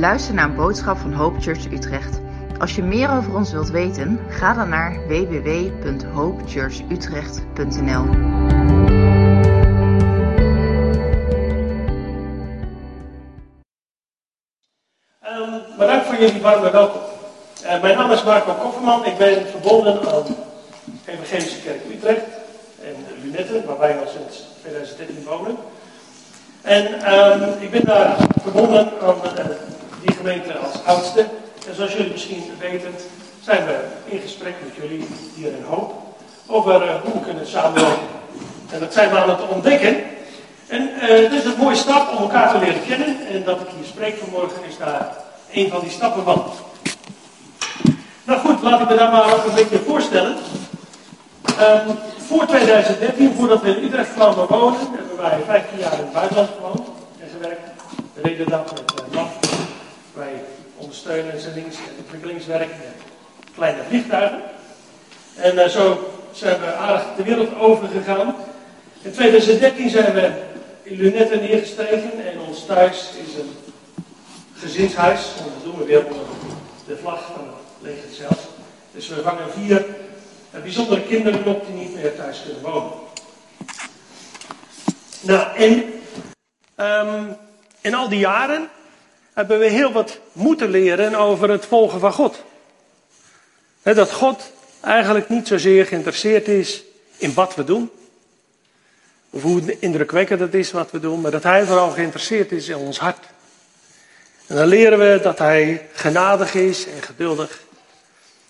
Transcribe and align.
luistert 0.00 0.34
naar 0.34 0.44
een 0.44 0.54
boodschap 0.54 0.98
van 0.98 1.12
Hope 1.12 1.40
Church 1.40 1.72
Utrecht. 1.72 2.20
Als 2.58 2.74
je 2.74 2.82
meer 2.82 3.10
over 3.10 3.34
ons 3.34 3.52
wilt 3.52 3.70
weten, 3.70 4.20
ga 4.28 4.54
dan 4.54 4.68
naar 4.68 5.06
www.hopechurchutrecht.nl. 5.06 8.04
Um, 15.24 15.62
bedankt 15.78 16.06
voor 16.06 16.16
jullie 16.18 16.40
warme 16.40 16.70
welkom. 16.70 17.00
Uh, 17.64 17.82
mijn 17.82 17.96
naam 17.96 18.10
is 18.10 18.24
Marco 18.24 18.52
Kofferman. 18.52 19.04
Ik 19.04 19.18
ben 19.18 19.46
verbonden 19.46 20.12
aan 20.12 20.36
Evangelische 21.04 21.60
Kerk 21.60 21.80
Utrecht 21.94 22.26
en 22.84 22.94
Lunette, 23.22 23.62
waar 23.66 23.78
wij 23.78 23.98
al 23.98 24.06
sinds 24.06 24.44
2013 24.60 25.24
wonen. 25.24 25.56
En 26.62 27.14
um, 27.14 27.42
ik 27.60 27.70
ben 27.70 27.84
daar 27.84 28.16
verbonden 28.42 28.92
aan 29.02 29.14
uh, 29.38 29.69
die 30.02 30.16
gemeente 30.16 30.58
als 30.58 30.84
oudste. 30.84 31.20
En 31.68 31.74
zoals 31.74 31.92
jullie 31.92 32.12
misschien 32.12 32.42
weten, 32.58 32.94
zijn 33.44 33.66
we 33.66 33.84
in 34.04 34.20
gesprek 34.20 34.54
met 34.64 34.74
jullie 34.76 35.06
hier 35.34 35.48
in 35.48 35.64
Hoop 35.68 35.92
over 36.46 36.84
uh, 36.84 36.90
hoe 37.02 37.12
we 37.12 37.20
kunnen 37.20 37.46
samenwerken. 37.46 38.08
En 38.70 38.80
dat 38.80 38.92
zijn 38.92 39.10
we 39.10 39.18
aan 39.18 39.30
het 39.30 39.48
ontdekken. 39.48 39.96
En 40.66 40.82
uh, 40.82 41.08
het 41.08 41.32
is 41.32 41.44
een 41.44 41.58
mooie 41.58 41.76
stap 41.76 42.12
om 42.12 42.22
elkaar 42.22 42.52
te 42.52 42.58
leren 42.58 42.86
kennen. 42.86 43.26
En 43.32 43.44
dat 43.44 43.60
ik 43.60 43.66
hier 43.76 43.86
spreek 43.86 44.16
vanmorgen 44.16 44.64
is 44.68 44.76
daar 44.78 45.16
een 45.52 45.70
van 45.70 45.80
die 45.80 45.90
stappen 45.90 46.24
van. 46.24 46.44
Nou 48.24 48.40
goed, 48.40 48.62
laat 48.62 48.80
ik 48.80 48.88
me 48.88 48.96
daar 48.96 49.12
maar 49.12 49.34
ook 49.34 49.44
een 49.44 49.54
beetje 49.54 49.78
voorstellen. 49.78 50.36
Um, 51.60 51.98
voor 52.16 52.46
2013, 52.46 53.34
voordat 53.36 53.62
we 53.62 53.76
in 53.76 53.84
Utrecht 53.84 54.12
kwamen 54.12 54.46
wonen, 54.46 54.80
hebben 54.80 55.16
wij 55.16 55.38
15 55.46 55.78
jaar 55.78 55.92
in 55.92 55.98
het 55.98 56.12
buitenland 56.12 56.48
gewoond 56.56 56.88
en 57.20 57.28
gewerkt. 57.32 57.60
We 58.14 58.22
deden 58.22 58.48
dat 58.48 58.72
met 58.72 59.14
uh. 59.14 59.49
Wij 60.20 60.42
ondersteunen 60.76 61.32
en 61.32 61.64
ontwikkelingswerk 61.98 62.68
met 62.68 63.06
kleine 63.54 63.82
vliegtuigen. 63.88 64.42
En 65.36 65.54
uh, 65.54 65.66
zo 65.66 66.10
zijn 66.32 66.60
we 66.60 66.74
aardig 66.74 67.04
de 67.16 67.22
wereld 67.22 67.54
overgegaan. 67.54 68.34
In 69.02 69.12
2013 69.12 69.90
zijn 69.90 70.14
we 70.14 70.32
in 70.82 70.96
Lunette 70.96 71.36
neergestegen 71.36 72.26
en 72.32 72.40
ons 72.40 72.66
thuis 72.66 73.10
is 73.26 73.34
een 73.34 73.54
gezinshuis. 74.54 75.32
En 75.38 75.44
dat 75.44 75.64
doen 75.64 75.78
we 75.78 75.84
weer 75.84 76.06
onder 76.06 76.26
de 76.86 76.96
vlag 76.96 77.26
van 77.26 77.44
het 77.44 77.92
leger 77.92 78.14
zelf. 78.14 78.48
Dus 78.92 79.08
we 79.08 79.22
vangen 79.22 79.50
vier 79.50 79.84
bijzondere 80.62 81.02
kinderen 81.02 81.46
op 81.46 81.66
die 81.66 81.74
niet 81.74 81.94
meer 81.94 82.16
thuis 82.16 82.42
kunnen 82.42 82.62
wonen. 82.62 82.92
Nou, 85.20 85.56
en 85.56 85.92
um, 86.76 87.36
in 87.80 87.94
al 87.94 88.08
die 88.08 88.18
jaren 88.18 88.68
hebben 89.34 89.58
we 89.58 89.66
heel 89.66 89.92
wat 89.92 90.18
moeten 90.32 90.70
leren 90.70 91.14
over 91.14 91.50
het 91.50 91.66
volgen 91.66 92.00
van 92.00 92.12
God. 92.12 92.44
Dat 93.82 94.12
God 94.12 94.52
eigenlijk 94.80 95.28
niet 95.28 95.48
zozeer 95.48 95.86
geïnteresseerd 95.86 96.48
is 96.48 96.82
in 97.16 97.34
wat 97.34 97.54
we 97.54 97.64
doen. 97.64 97.90
Of 99.30 99.42
hoe 99.42 99.76
indrukwekkend 99.78 100.40
het 100.40 100.54
is 100.54 100.70
wat 100.70 100.90
we 100.90 101.00
doen, 101.00 101.20
maar 101.20 101.30
dat 101.30 101.42
Hij 101.42 101.64
vooral 101.64 101.90
geïnteresseerd 101.90 102.52
is 102.52 102.68
in 102.68 102.76
ons 102.76 102.98
hart. 102.98 103.26
En 104.46 104.56
dan 104.56 104.66
leren 104.66 104.98
we 104.98 105.20
dat 105.22 105.38
Hij 105.38 105.88
genadig 105.92 106.54
is 106.54 106.86
en 106.86 107.02
geduldig 107.02 107.62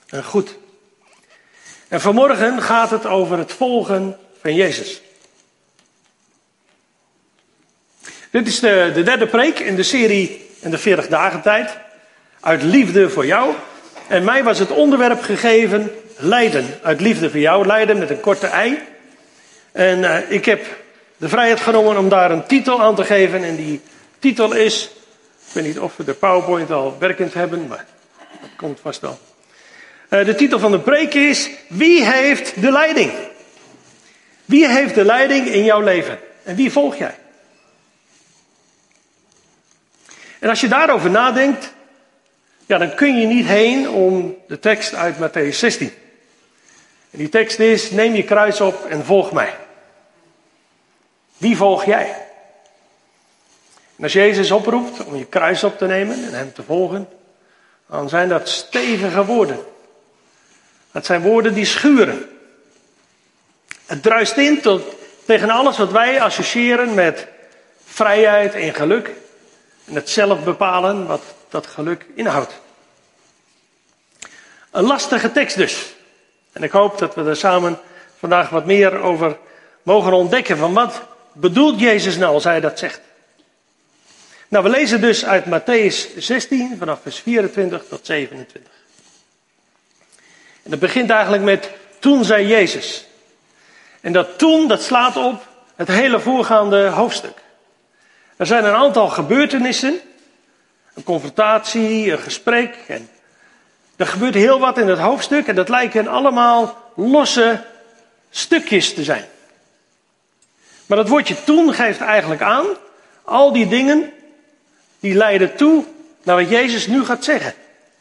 en 0.06 0.24
goed. 0.24 0.56
En 1.88 2.00
vanmorgen 2.00 2.62
gaat 2.62 2.90
het 2.90 3.06
over 3.06 3.38
het 3.38 3.52
volgen 3.52 4.18
van 4.40 4.54
Jezus. 4.54 5.00
Dit 8.30 8.46
is 8.46 8.60
de, 8.60 8.90
de 8.94 9.02
derde 9.02 9.26
preek 9.26 9.58
in 9.58 9.76
de 9.76 9.82
serie 9.82 10.49
in 10.60 10.70
de 10.70 10.78
40 10.78 11.08
dagen 11.08 11.40
tijd. 11.40 11.76
Uit 12.40 12.62
liefde 12.62 13.10
voor 13.10 13.26
jou. 13.26 13.54
En 14.08 14.24
mij 14.24 14.44
was 14.44 14.58
het 14.58 14.70
onderwerp 14.70 15.22
gegeven 15.22 15.90
lijden. 16.16 16.66
Uit 16.82 17.00
liefde 17.00 17.30
voor 17.30 17.40
jou, 17.40 17.66
lijden 17.66 17.98
met 17.98 18.10
een 18.10 18.20
korte 18.20 18.46
ei. 18.46 18.78
En 19.72 19.98
uh, 19.98 20.30
ik 20.30 20.44
heb 20.44 20.66
de 21.16 21.28
vrijheid 21.28 21.60
genomen 21.60 21.98
om 21.98 22.08
daar 22.08 22.30
een 22.30 22.46
titel 22.46 22.82
aan 22.82 22.94
te 22.94 23.04
geven. 23.04 23.44
En 23.44 23.56
die 23.56 23.80
titel 24.18 24.52
is, 24.52 24.90
ik 25.46 25.52
weet 25.52 25.64
niet 25.64 25.78
of 25.78 25.96
we 25.96 26.04
de 26.04 26.14
PowerPoint 26.14 26.70
al 26.70 26.96
werkend 26.98 27.34
hebben, 27.34 27.66
maar 27.66 27.84
dat 28.40 28.50
komt 28.56 28.80
vast 28.80 29.00
wel. 29.00 29.18
Uh, 30.10 30.24
de 30.24 30.34
titel 30.34 30.58
van 30.58 30.70
de 30.70 30.78
preek 30.78 31.14
is, 31.14 31.50
wie 31.68 32.04
heeft 32.04 32.60
de 32.60 32.72
leiding? 32.72 33.12
Wie 34.44 34.68
heeft 34.68 34.94
de 34.94 35.04
leiding 35.04 35.46
in 35.46 35.64
jouw 35.64 35.80
leven? 35.80 36.18
En 36.42 36.56
wie 36.56 36.72
volg 36.72 36.96
jij? 36.96 37.14
En 40.40 40.48
als 40.48 40.60
je 40.60 40.68
daarover 40.68 41.10
nadenkt, 41.10 41.72
ja, 42.66 42.78
dan 42.78 42.94
kun 42.94 43.20
je 43.20 43.26
niet 43.26 43.46
heen 43.46 43.88
om 43.88 44.36
de 44.48 44.58
tekst 44.58 44.94
uit 44.94 45.16
Matthäus 45.16 45.56
16. 45.56 45.92
En 47.10 47.18
die 47.18 47.28
tekst 47.28 47.58
is, 47.58 47.90
neem 47.90 48.14
je 48.14 48.24
kruis 48.24 48.60
op 48.60 48.84
en 48.84 49.04
volg 49.04 49.32
mij. 49.32 49.54
Wie 51.36 51.56
volg 51.56 51.84
jij? 51.84 52.14
En 53.96 54.02
als 54.02 54.12
Jezus 54.12 54.50
oproept 54.50 55.04
om 55.04 55.16
je 55.16 55.26
kruis 55.26 55.64
op 55.64 55.78
te 55.78 55.86
nemen 55.86 56.24
en 56.24 56.34
hem 56.34 56.52
te 56.52 56.62
volgen, 56.62 57.08
dan 57.88 58.08
zijn 58.08 58.28
dat 58.28 58.48
stevige 58.48 59.24
woorden. 59.24 59.58
Dat 60.92 61.06
zijn 61.06 61.20
woorden 61.20 61.54
die 61.54 61.64
schuren. 61.64 62.28
Het 63.86 64.02
druist 64.02 64.36
in 64.36 64.60
tot, 64.60 64.82
tegen 65.24 65.50
alles 65.50 65.78
wat 65.78 65.92
wij 65.92 66.20
associëren 66.20 66.94
met 66.94 67.26
vrijheid 67.84 68.54
en 68.54 68.74
geluk. 68.74 69.10
En 69.90 69.96
het 69.96 70.10
zelf 70.10 70.44
bepalen 70.44 71.06
wat 71.06 71.22
dat 71.48 71.66
geluk 71.66 72.06
inhoudt. 72.14 72.52
Een 74.70 74.84
lastige 74.84 75.32
tekst 75.32 75.56
dus. 75.56 75.94
En 76.52 76.62
ik 76.62 76.70
hoop 76.70 76.98
dat 76.98 77.14
we 77.14 77.24
er 77.24 77.36
samen 77.36 77.78
vandaag 78.18 78.48
wat 78.48 78.66
meer 78.66 78.98
over 79.00 79.36
mogen 79.82 80.12
ontdekken. 80.12 80.56
Van 80.56 80.72
wat 80.72 81.02
bedoelt 81.32 81.80
Jezus 81.80 82.16
nou 82.16 82.34
als 82.34 82.44
hij 82.44 82.60
dat 82.60 82.78
zegt? 82.78 83.00
Nou, 84.48 84.64
we 84.64 84.70
lezen 84.70 85.00
dus 85.00 85.24
uit 85.24 85.44
Matthäus 85.44 86.16
16 86.16 86.76
vanaf 86.78 87.02
vers 87.02 87.18
24 87.18 87.84
tot 87.88 88.06
27. 88.06 88.72
En 90.62 90.70
dat 90.70 90.78
begint 90.78 91.10
eigenlijk 91.10 91.42
met 91.42 91.70
toen 91.98 92.24
zei 92.24 92.46
Jezus. 92.46 93.06
En 94.00 94.12
dat 94.12 94.38
toen, 94.38 94.68
dat 94.68 94.82
slaat 94.82 95.16
op 95.16 95.46
het 95.76 95.88
hele 95.88 96.20
voorgaande 96.20 96.86
hoofdstuk. 96.86 97.38
Er 98.40 98.46
zijn 98.46 98.64
een 98.64 98.74
aantal 98.74 99.08
gebeurtenissen. 99.08 100.00
Een 100.94 101.02
confrontatie, 101.02 102.12
een 102.12 102.18
gesprek. 102.18 102.76
En 102.86 103.08
er 103.96 104.06
gebeurt 104.06 104.34
heel 104.34 104.58
wat 104.58 104.78
in 104.78 104.88
het 104.88 104.98
hoofdstuk 104.98 105.46
en 105.46 105.54
dat 105.54 105.68
lijken 105.68 106.08
allemaal 106.08 106.92
losse 106.96 107.64
stukjes 108.30 108.94
te 108.94 109.04
zijn. 109.04 109.24
Maar 110.86 110.96
dat 110.96 111.08
woordje 111.08 111.44
toen 111.44 111.74
geeft 111.74 112.00
eigenlijk 112.00 112.42
aan, 112.42 112.66
al 113.24 113.52
die 113.52 113.68
dingen, 113.68 114.12
die 115.00 115.14
leiden 115.14 115.56
toe 115.56 115.84
naar 116.22 116.36
wat 116.36 116.50
Jezus 116.50 116.86
nu 116.86 117.04
gaat 117.04 117.24
zeggen. 117.24 117.54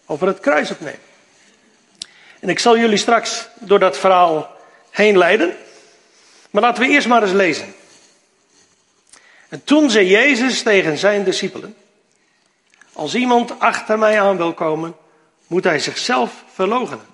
Over 0.05 0.27
het 0.27 0.39
kruis 0.39 0.71
opnemen. 0.71 0.99
En 2.39 2.49
ik 2.49 2.59
zal 2.59 2.77
jullie 2.77 2.97
straks 2.97 3.47
door 3.53 3.79
dat 3.79 3.97
verhaal 3.97 4.55
heen 4.89 5.17
leiden. 5.17 5.55
Maar 6.49 6.61
laten 6.61 6.83
we 6.83 6.89
eerst 6.89 7.07
maar 7.07 7.23
eens 7.23 7.31
lezen. 7.31 7.73
En 9.49 9.63
toen 9.63 9.89
zei 9.89 10.07
Jezus 10.07 10.61
tegen 10.61 10.97
zijn 10.97 11.23
discipelen: 11.23 11.75
Als 12.93 13.15
iemand 13.15 13.59
achter 13.59 13.99
mij 13.99 14.21
aan 14.21 14.37
wil 14.37 14.53
komen, 14.53 14.95
moet 15.47 15.63
hij 15.63 15.79
zichzelf 15.79 16.43
verloochenen, 16.53 17.05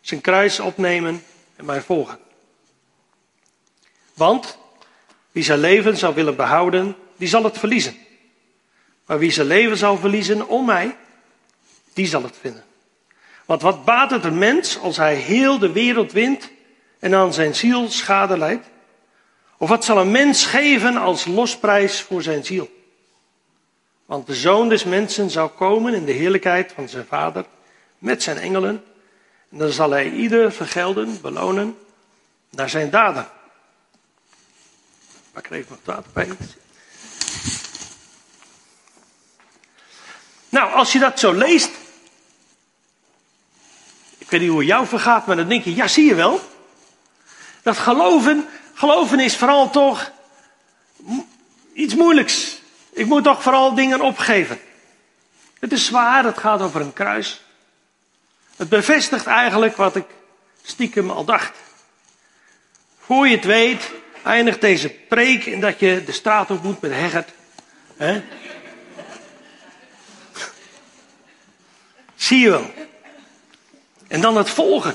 zijn 0.00 0.20
kruis 0.20 0.60
opnemen 0.60 1.24
en 1.56 1.64
mij 1.64 1.80
volgen. 1.80 2.18
Want 4.14 4.58
wie 5.32 5.44
zijn 5.44 5.60
leven 5.60 5.96
zou 5.96 6.14
willen 6.14 6.36
behouden, 6.36 6.96
die 7.16 7.28
zal 7.28 7.42
het 7.42 7.58
verliezen. 7.58 7.96
Maar 9.06 9.18
wie 9.18 9.30
zijn 9.30 9.46
leven 9.46 9.76
zal 9.76 9.96
verliezen 9.96 10.48
om 10.48 10.66
mij, 10.66 10.96
die 11.92 12.06
zal 12.06 12.22
het 12.22 12.36
vinden. 12.40 12.64
Want 13.44 13.62
wat 13.62 13.84
baat 13.84 14.10
het 14.10 14.24
een 14.24 14.38
mens 14.38 14.78
als 14.78 14.96
hij 14.96 15.14
heel 15.14 15.58
de 15.58 15.72
wereld 15.72 16.12
wint 16.12 16.50
en 16.98 17.14
aan 17.14 17.32
zijn 17.32 17.54
ziel 17.54 17.90
schade 17.90 18.38
leidt? 18.38 18.66
Of 19.60 19.68
wat 19.68 19.84
zal 19.84 19.98
een 19.98 20.10
mens 20.10 20.46
geven 20.46 20.96
als 20.96 21.24
losprijs 21.24 22.00
voor 22.00 22.22
zijn 22.22 22.44
ziel? 22.44 22.70
Want 24.06 24.26
de 24.26 24.34
zoon 24.34 24.68
des 24.68 24.84
mensen 24.84 25.30
zal 25.30 25.48
komen 25.48 25.94
in 25.94 26.04
de 26.04 26.12
heerlijkheid 26.12 26.72
van 26.72 26.88
zijn 26.88 27.06
vader 27.06 27.44
met 27.98 28.22
zijn 28.22 28.38
engelen. 28.38 28.84
En 29.50 29.58
dan 29.58 29.70
zal 29.70 29.90
hij 29.90 30.10
ieder 30.10 30.52
vergelden, 30.52 31.20
belonen 31.20 31.78
naar 32.50 32.70
zijn 32.70 32.90
daden. 32.90 33.28
Pak 35.32 35.46
er 35.46 35.52
even 35.52 35.68
wat 35.68 35.94
water 35.96 36.10
bij. 36.12 36.28
Nou, 40.48 40.72
als 40.72 40.92
je 40.92 40.98
dat 40.98 41.18
zo 41.18 41.32
leest, 41.32 41.70
ik 44.18 44.30
weet 44.30 44.40
niet 44.40 44.50
hoe 44.50 44.58
het 44.58 44.68
jou 44.68 44.86
vergaat, 44.86 45.26
maar 45.26 45.36
dan 45.36 45.48
denk 45.48 45.64
je, 45.64 45.74
ja 45.74 45.88
zie 45.88 46.06
je 46.06 46.14
wel. 46.14 46.40
Dat 47.62 47.78
geloven, 47.78 48.48
geloven 48.80 49.20
is 49.20 49.36
vooral 49.36 49.70
toch 49.70 50.10
iets 51.72 51.94
moeilijks. 51.94 52.60
Ik 52.92 53.06
moet 53.06 53.24
toch 53.24 53.42
vooral 53.42 53.74
dingen 53.74 54.00
opgeven. 54.00 54.60
Het 55.58 55.72
is 55.72 55.84
zwaar, 55.84 56.24
het 56.24 56.38
gaat 56.38 56.60
over 56.60 56.80
een 56.80 56.92
kruis. 56.92 57.44
Het 58.56 58.68
bevestigt 58.68 59.26
eigenlijk 59.26 59.76
wat 59.76 59.96
ik 59.96 60.04
stiekem 60.62 61.10
al 61.10 61.24
dacht. 61.24 61.56
Voor 62.98 63.28
je 63.28 63.36
het 63.36 63.44
weet, 63.44 63.90
eindigt 64.22 64.60
deze 64.60 64.88
preek 64.88 65.44
in 65.46 65.60
dat 65.60 65.80
je 65.80 66.02
de 66.04 66.12
straat 66.12 66.50
op 66.50 66.62
moet 66.62 66.80
met 66.80 66.92
Heggert. 66.92 67.30
He? 67.96 68.22
Zie 72.26 72.38
je 72.38 72.50
wel. 72.50 72.70
En 74.08 74.20
dan 74.20 74.36
het 74.36 74.50
volgen. 74.50 74.94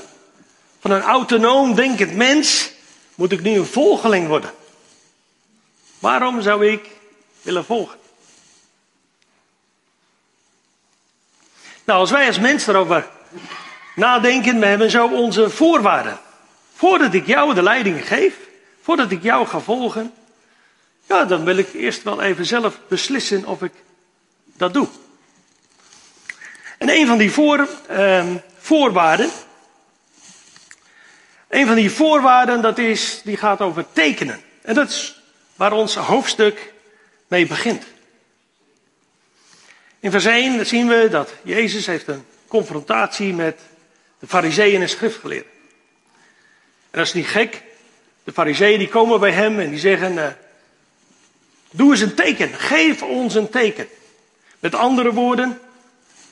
Van 0.80 0.90
een 0.90 1.02
autonoom 1.02 1.74
denkend 1.74 2.14
mens 2.14 2.74
moet 3.16 3.32
ik 3.32 3.42
nu 3.42 3.50
een 3.50 3.66
volgeling 3.66 4.28
worden. 4.28 4.50
Waarom 5.98 6.42
zou 6.42 6.66
ik 6.66 6.90
willen 7.42 7.64
volgen? 7.64 7.98
Nou, 11.84 11.98
als 12.00 12.10
wij 12.10 12.26
als 12.26 12.38
mens 12.38 12.66
erover 12.66 13.08
nadenken, 13.94 14.60
we 14.60 14.66
hebben 14.66 14.90
zo 14.90 15.06
onze 15.06 15.50
voorwaarden. 15.50 16.18
Voordat 16.74 17.14
ik 17.14 17.26
jou 17.26 17.54
de 17.54 17.62
leiding 17.62 18.06
geef, 18.06 18.34
voordat 18.82 19.10
ik 19.10 19.22
jou 19.22 19.46
ga 19.46 19.60
volgen, 19.60 20.12
ja, 21.06 21.24
dan 21.24 21.44
wil 21.44 21.56
ik 21.56 21.72
eerst 21.72 22.02
wel 22.02 22.22
even 22.22 22.46
zelf 22.46 22.78
beslissen 22.88 23.44
of 23.44 23.62
ik 23.62 23.72
dat 24.56 24.74
doe. 24.74 24.88
En 26.78 26.88
een 26.90 27.06
van 27.06 27.18
die 27.18 27.32
voor, 27.32 27.68
uh, 27.90 28.24
voorwaarden, 28.58 29.30
een 31.48 31.66
van 31.66 31.74
die 31.74 31.90
voorwaarden, 31.90 32.62
dat 32.62 32.78
is, 32.78 33.20
die 33.24 33.36
gaat 33.36 33.60
over 33.60 33.86
tekenen. 33.92 34.40
En 34.62 34.74
dat 34.74 34.88
is 34.88 35.20
waar 35.54 35.72
ons 35.72 35.94
hoofdstuk 35.94 36.72
mee 37.26 37.46
begint. 37.46 37.84
In 40.00 40.10
vers 40.10 40.24
1 40.24 40.66
zien 40.66 40.88
we 40.88 41.08
dat 41.10 41.32
Jezus 41.42 41.86
heeft 41.86 42.08
een 42.08 42.24
confrontatie 42.48 43.34
met 43.34 43.60
de 44.18 44.26
fariseeën 44.26 44.80
en 44.80 44.88
schriftgeleerden. 44.88 45.50
En 46.90 46.98
dat 46.98 47.06
is 47.06 47.12
niet 47.12 47.26
gek. 47.26 47.62
De 48.24 48.32
fariseeën 48.32 48.78
die 48.78 48.88
komen 48.88 49.20
bij 49.20 49.32
hem 49.32 49.60
en 49.60 49.70
die 49.70 49.78
zeggen, 49.78 50.12
uh, 50.12 50.26
doe 51.70 51.90
eens 51.90 52.00
een 52.00 52.14
teken, 52.14 52.54
geef 52.54 53.02
ons 53.02 53.34
een 53.34 53.48
teken. 53.48 53.88
Met 54.58 54.74
andere 54.74 55.12
woorden, 55.12 55.60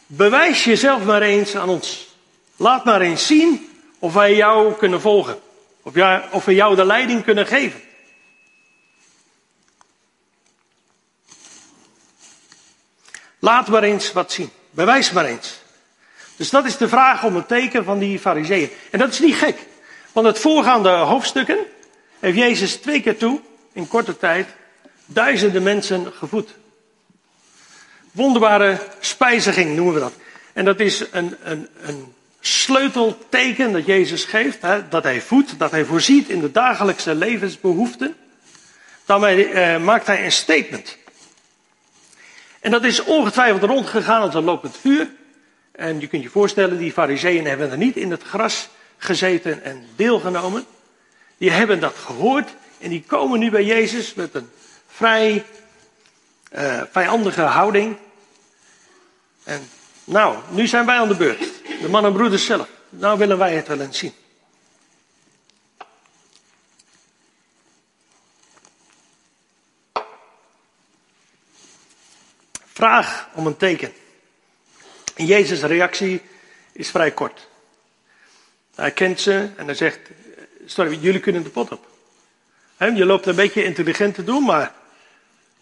bewijs 0.06 0.64
jezelf 0.64 1.04
maar 1.04 1.22
eens 1.22 1.56
aan 1.56 1.68
ons. 1.68 2.16
Laat 2.56 2.84
maar 2.84 3.00
eens 3.00 3.26
zien 3.26 3.73
of 4.04 4.12
wij 4.12 4.34
jou 4.34 4.74
kunnen 4.74 5.00
volgen. 5.00 5.40
Of, 5.82 5.92
of 6.30 6.44
we 6.44 6.54
jou 6.54 6.76
de 6.76 6.84
leiding 6.84 7.24
kunnen 7.24 7.46
geven. 7.46 7.80
Laat 13.38 13.68
maar 13.68 13.82
eens 13.82 14.12
wat 14.12 14.32
zien. 14.32 14.50
Bewijs 14.70 15.10
maar 15.10 15.24
eens. 15.24 15.58
Dus 16.36 16.50
dat 16.50 16.64
is 16.64 16.76
de 16.76 16.88
vraag 16.88 17.24
om 17.24 17.36
het 17.36 17.48
teken 17.48 17.84
van 17.84 17.98
die 17.98 18.18
fariseeën. 18.18 18.70
En 18.90 18.98
dat 18.98 19.12
is 19.12 19.18
niet 19.18 19.34
gek. 19.34 19.66
Want 20.12 20.26
het 20.26 20.38
voorgaande 20.38 20.88
hoofdstukken 20.88 21.58
heeft 22.18 22.36
Jezus 22.36 22.76
twee 22.76 23.00
keer 23.00 23.18
toe, 23.18 23.40
in 23.72 23.88
korte 23.88 24.16
tijd, 24.16 24.48
duizenden 25.06 25.62
mensen 25.62 26.12
gevoed. 26.12 26.54
Wonderbare 28.10 28.80
spijziging 29.00 29.76
noemen 29.76 29.94
we 29.94 30.00
dat. 30.00 30.14
En 30.52 30.64
dat 30.64 30.80
is 30.80 31.04
een, 31.10 31.36
een, 31.42 31.68
een 31.80 32.14
sleutelteken 32.46 33.72
dat 33.72 33.86
Jezus 33.86 34.24
geeft. 34.24 34.62
Hè, 34.62 34.88
dat 34.88 35.02
hij 35.02 35.20
voedt, 35.20 35.58
dat 35.58 35.70
hij 35.70 35.84
voorziet 35.84 36.28
in 36.28 36.40
de 36.40 36.50
dagelijkse 36.50 37.14
levensbehoeften. 37.14 38.16
Daarmee 39.04 39.48
eh, 39.48 39.80
maakt 39.82 40.06
hij 40.06 40.24
een 40.24 40.32
statement. 40.32 40.96
En 42.60 42.70
dat 42.70 42.84
is 42.84 43.04
ongetwijfeld 43.04 43.62
rondgegaan 43.62 44.22
als 44.22 44.34
een 44.34 44.44
lopend 44.44 44.76
vuur. 44.80 45.08
En 45.72 46.00
je 46.00 46.06
kunt 46.06 46.22
je 46.22 46.28
voorstellen, 46.28 46.78
die 46.78 46.92
fariseeën 46.92 47.46
hebben 47.46 47.70
er 47.70 47.76
niet 47.76 47.96
in 47.96 48.10
het 48.10 48.22
gras 48.22 48.68
gezeten 48.96 49.64
en 49.64 49.86
deelgenomen. 49.96 50.64
Die 51.38 51.50
hebben 51.50 51.80
dat 51.80 51.94
gehoord 51.96 52.54
en 52.78 52.90
die 52.90 53.04
komen 53.06 53.38
nu 53.38 53.50
bij 53.50 53.64
Jezus 53.64 54.14
met 54.14 54.34
een 54.34 54.50
vrij 54.88 55.44
uh, 56.54 56.82
vijandige 56.90 57.40
houding. 57.40 57.96
En 59.44 59.68
nou, 60.04 60.36
nu 60.50 60.66
zijn 60.66 60.86
wij 60.86 60.96
aan 60.96 61.08
de 61.08 61.16
beurt. 61.16 61.53
De 61.80 61.88
man 61.88 62.04
en 62.04 62.12
broeders 62.12 62.44
zelf. 62.44 62.68
Nou 62.88 63.18
willen 63.18 63.38
wij 63.38 63.54
het 63.54 63.68
wel 63.68 63.80
eens 63.80 63.98
zien. 63.98 64.12
Vraag 72.72 73.28
om 73.34 73.46
een 73.46 73.56
teken. 73.56 73.92
En 75.14 75.26
Jezus' 75.26 75.62
reactie 75.62 76.22
is 76.72 76.90
vrij 76.90 77.10
kort. 77.10 77.48
Hij 78.74 78.90
kent 78.90 79.20
ze 79.20 79.50
en 79.56 79.64
hij 79.64 79.74
zegt, 79.74 79.98
sorry, 80.66 80.98
jullie 81.00 81.20
kunnen 81.20 81.42
de 81.42 81.48
pot 81.50 81.72
op. 81.72 81.86
je 82.78 83.04
loopt 83.04 83.26
een 83.26 83.34
beetje 83.34 83.64
intelligent 83.64 84.14
te 84.14 84.24
doen, 84.24 84.44
maar 84.44 84.74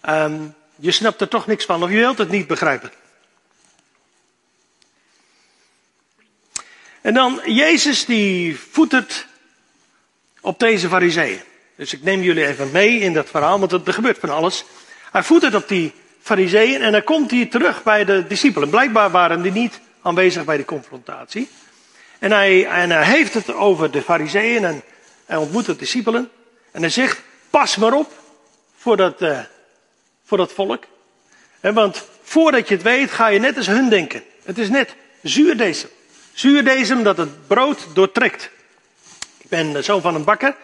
um, 0.09 0.55
je 0.77 0.91
snapt 0.91 1.21
er 1.21 1.29
toch 1.29 1.47
niks 1.47 1.65
van 1.65 1.83
of 1.83 1.91
je 1.91 1.97
wilt 1.97 2.19
het 2.19 2.31
niet 2.31 2.47
begrijpen. 2.47 2.93
En 7.03 7.15
dan 7.15 7.41
Jezus 7.45 8.05
die 8.05 8.59
voetert 8.71 9.27
op 10.41 10.59
deze 10.59 10.89
fariseeën. 10.89 11.41
Dus 11.77 11.93
ik 11.93 12.03
neem 12.03 12.23
jullie 12.23 12.47
even 12.47 12.71
mee 12.71 12.99
in 12.99 13.13
dat 13.13 13.31
verhaal, 13.31 13.59
want 13.59 13.73
er 13.73 13.93
gebeurt 13.93 14.19
van 14.19 14.31
alles. 14.31 14.65
Hij 15.13 15.23
voetert 15.23 15.55
op 15.55 15.69
die 15.69 15.93
fariseeën 16.21 16.83
en 16.83 16.93
dan 16.93 17.05
komt 17.05 17.31
hij 17.31 17.47
terug 17.47 17.83
bij 17.83 18.05
de 18.05 18.27
discipelen. 18.27 18.71
Blijkbaar 18.71 19.11
waren 19.11 19.43
die 19.43 19.53
niet 19.53 19.81
aanwezig 20.03 20.45
bij 20.45 20.57
de 20.57 20.65
confrontatie. 20.65 21.49
En 22.19 22.31
hij, 22.31 22.67
en 22.67 23.03
heeft 23.03 23.35
het 23.35 23.55
over 23.55 23.91
de 23.91 24.03
fariseeën 24.03 24.65
en 24.65 24.83
hij 25.27 25.37
ontmoet 25.37 25.67
de 25.67 25.77
discipelen. 25.77 26.31
En 26.71 26.81
hij 26.81 26.91
zegt, 26.91 27.21
pas 27.51 27.77
maar 27.77 27.93
op 27.93 28.13
voor 28.77 28.97
dat, 28.97 29.23
uh, 29.23 29.39
voor 30.25 30.39
dat 30.39 30.53
volk. 30.53 30.85
want 31.61 32.05
voordat 32.23 32.69
je 32.69 32.75
het 32.75 32.83
weet, 32.83 33.11
ga 33.11 33.27
je 33.27 33.39
net 33.39 33.57
als 33.57 33.67
hun 33.67 33.89
denken. 33.89 34.23
Het 34.45 34.59
is 34.59 34.69
net 34.69 34.95
zuurdesem. 35.23 35.89
Zuurdesem 36.33 37.03
dat 37.03 37.17
het 37.17 37.47
brood 37.47 37.87
doortrekt. 37.95 38.51
Ik 39.39 39.49
ben 39.49 39.85
zoon 39.85 40.01
van 40.01 40.15
een 40.15 40.25
bakker. 40.25 40.57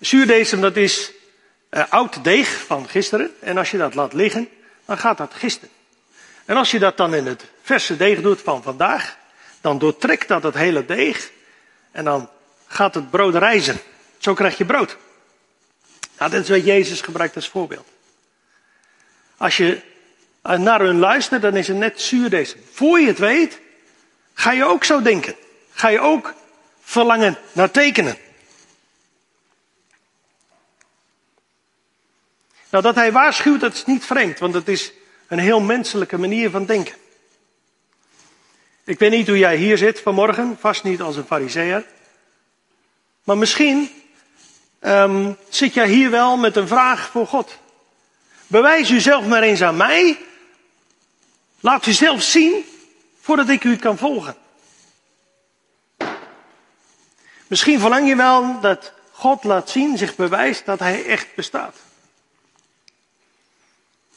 Zuurdesem 0.00 0.60
dat 0.60 0.76
is 0.76 1.12
uh, 1.70 1.84
oud 1.88 2.24
deeg 2.24 2.48
van 2.66 2.88
gisteren. 2.88 3.30
En 3.40 3.58
als 3.58 3.70
je 3.70 3.78
dat 3.78 3.94
laat 3.94 4.12
liggen, 4.12 4.48
dan 4.84 4.98
gaat 4.98 5.18
dat 5.18 5.34
gisten. 5.34 5.68
En 6.44 6.56
als 6.56 6.70
je 6.70 6.78
dat 6.78 6.96
dan 6.96 7.14
in 7.14 7.26
het 7.26 7.44
verse 7.62 7.96
deeg 7.96 8.20
doet 8.20 8.40
van 8.40 8.62
vandaag, 8.62 9.16
dan 9.60 9.78
doortrekt 9.78 10.28
dat 10.28 10.42
het 10.42 10.54
hele 10.54 10.84
deeg 10.84 11.30
en 11.90 12.04
dan 12.04 12.30
gaat 12.66 12.94
het 12.94 13.10
brood 13.10 13.34
rijzen. 13.34 13.80
Zo 14.18 14.34
krijg 14.34 14.58
je 14.58 14.64
brood. 14.64 14.96
Nou, 16.18 16.30
dat 16.30 16.42
is 16.42 16.48
wat 16.48 16.64
Jezus 16.64 17.00
gebruikt 17.00 17.36
als 17.36 17.48
voorbeeld. 17.48 17.86
Als 19.36 19.56
je 19.56 19.80
naar 20.42 20.80
hun 20.80 20.98
luistert, 20.98 21.42
dan 21.42 21.56
is 21.56 21.68
het 21.68 21.76
net 21.76 22.00
zuur 22.00 22.30
deze. 22.30 22.56
Voor 22.72 23.00
je 23.00 23.06
het 23.06 23.18
weet, 23.18 23.60
ga 24.34 24.52
je 24.52 24.64
ook 24.64 24.84
zo 24.84 25.02
denken. 25.02 25.34
Ga 25.70 25.88
je 25.88 26.00
ook 26.00 26.34
verlangen 26.82 27.38
naar 27.52 27.70
tekenen. 27.70 28.16
Nou, 32.70 32.84
dat 32.84 32.94
hij 32.94 33.12
waarschuwt, 33.12 33.60
dat 33.60 33.74
is 33.74 33.84
niet 33.84 34.04
vreemd, 34.04 34.38
want 34.38 34.54
het 34.54 34.68
is 34.68 34.92
een 35.28 35.38
heel 35.38 35.60
menselijke 35.60 36.18
manier 36.18 36.50
van 36.50 36.66
denken. 36.66 36.94
Ik 38.84 38.98
weet 38.98 39.10
niet 39.10 39.26
hoe 39.26 39.38
jij 39.38 39.56
hier 39.56 39.78
zit 39.78 40.00
vanmorgen, 40.00 40.56
vast 40.60 40.82
niet 40.82 41.00
als 41.00 41.16
een 41.16 41.26
fariseer. 41.26 41.86
Maar 43.24 43.38
misschien 43.38 43.90
um, 44.80 45.36
zit 45.48 45.74
jij 45.74 45.88
hier 45.88 46.10
wel 46.10 46.36
met 46.36 46.56
een 46.56 46.68
vraag 46.68 47.10
voor 47.10 47.26
God. 47.26 47.58
Bewijs 48.46 48.90
uzelf 48.90 49.26
maar 49.26 49.42
eens 49.42 49.62
aan 49.62 49.76
mij. 49.76 50.18
Laat 51.60 51.86
u 51.86 51.92
zelf 51.92 52.22
zien 52.22 52.64
voordat 53.22 53.48
ik 53.48 53.64
u 53.64 53.76
kan 53.76 53.98
volgen. 53.98 54.36
Misschien 57.46 57.80
verlang 57.80 58.08
je 58.08 58.16
wel 58.16 58.60
dat 58.60 58.92
God 59.12 59.44
laat 59.44 59.70
zien, 59.70 59.98
zich 59.98 60.16
bewijst 60.16 60.64
dat 60.64 60.78
Hij 60.78 61.06
echt 61.06 61.34
bestaat. 61.34 61.76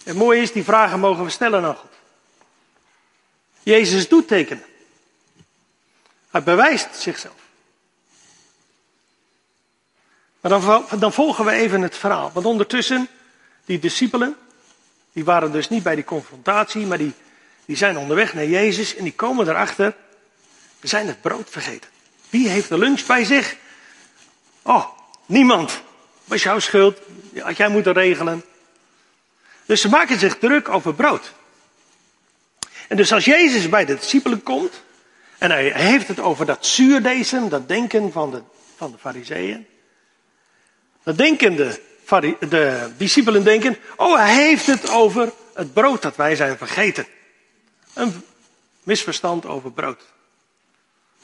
Het 0.03 0.15
mooie 0.15 0.41
is, 0.41 0.51
die 0.51 0.63
vragen 0.63 0.99
mogen 0.99 1.23
we 1.23 1.29
stellen 1.29 1.63
aan 1.63 1.75
God. 1.75 1.91
Jezus 3.63 4.07
doet 4.07 4.27
tekenen. 4.27 4.65
Hij 6.31 6.43
bewijst 6.43 6.95
zichzelf. 6.95 7.35
Maar 10.41 10.51
dan, 10.51 10.85
dan 10.99 11.13
volgen 11.13 11.45
we 11.45 11.51
even 11.51 11.81
het 11.81 11.95
verhaal. 11.95 12.31
Want 12.33 12.45
ondertussen, 12.45 13.07
die 13.65 13.79
discipelen, 13.79 14.37
die 15.11 15.25
waren 15.25 15.51
dus 15.51 15.69
niet 15.69 15.83
bij 15.83 15.95
die 15.95 16.03
confrontatie, 16.03 16.85
maar 16.85 16.97
die, 16.97 17.13
die 17.65 17.75
zijn 17.75 17.97
onderweg 17.97 18.33
naar 18.33 18.45
Jezus 18.45 18.95
en 18.95 19.03
die 19.03 19.13
komen 19.13 19.49
erachter, 19.49 19.95
we 20.79 20.87
zijn 20.87 21.07
het 21.07 21.21
brood 21.21 21.49
vergeten. 21.49 21.89
Wie 22.29 22.47
heeft 22.47 22.69
de 22.69 22.77
lunch 22.77 23.05
bij 23.05 23.23
zich? 23.23 23.55
Oh, 24.61 24.85
niemand. 25.25 25.81
Was 26.23 26.43
jouw 26.43 26.59
schuld, 26.59 26.99
had 27.37 27.57
jij 27.57 27.69
moeten 27.69 27.93
regelen. 27.93 28.43
Dus 29.65 29.81
ze 29.81 29.89
maken 29.89 30.19
zich 30.19 30.37
druk 30.37 30.69
over 30.69 30.93
brood. 30.93 31.33
En 32.87 32.97
dus 32.97 33.13
als 33.13 33.25
Jezus 33.25 33.69
bij 33.69 33.85
de 33.85 33.95
discipelen 33.95 34.43
komt, 34.43 34.83
en 35.37 35.51
hij 35.51 35.71
heeft 35.75 36.07
het 36.07 36.19
over 36.19 36.45
dat 36.45 36.65
zuurdezen, 36.65 37.49
dat 37.49 37.67
denken 37.67 38.11
van 38.11 38.31
de, 38.31 38.41
van 38.75 38.91
de 38.91 38.97
fariseeën. 38.97 39.67
Dat 41.03 41.17
denken 41.17 41.55
de, 41.55 41.79
de 42.49 42.91
discipelen 42.97 43.43
denken, 43.43 43.77
oh 43.95 44.15
hij 44.17 44.33
heeft 44.33 44.65
het 44.65 44.89
over 44.89 45.31
het 45.53 45.73
brood 45.73 46.01
dat 46.01 46.15
wij 46.15 46.35
zijn 46.35 46.57
vergeten. 46.57 47.05
Een 47.95 48.23
misverstand 48.83 49.45
over 49.45 49.71
brood. 49.71 50.01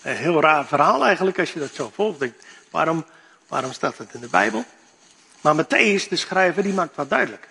Een 0.01 0.15
heel 0.15 0.41
raar 0.41 0.67
verhaal 0.67 1.05
eigenlijk 1.05 1.39
als 1.39 1.53
je 1.53 1.59
dat 1.59 1.73
zo 1.73 1.91
volgt. 1.93 2.19
Denk, 2.19 2.33
waarom, 2.69 3.05
waarom 3.47 3.73
staat 3.73 3.97
het 3.97 4.13
in 4.13 4.19
de 4.19 4.27
Bijbel? 4.27 4.65
Maar 5.41 5.65
Matthäus, 5.65 6.07
de 6.09 6.15
schrijver, 6.15 6.63
die 6.63 6.73
maakt 6.73 6.95
wat 6.95 7.09
duidelijk. 7.09 7.47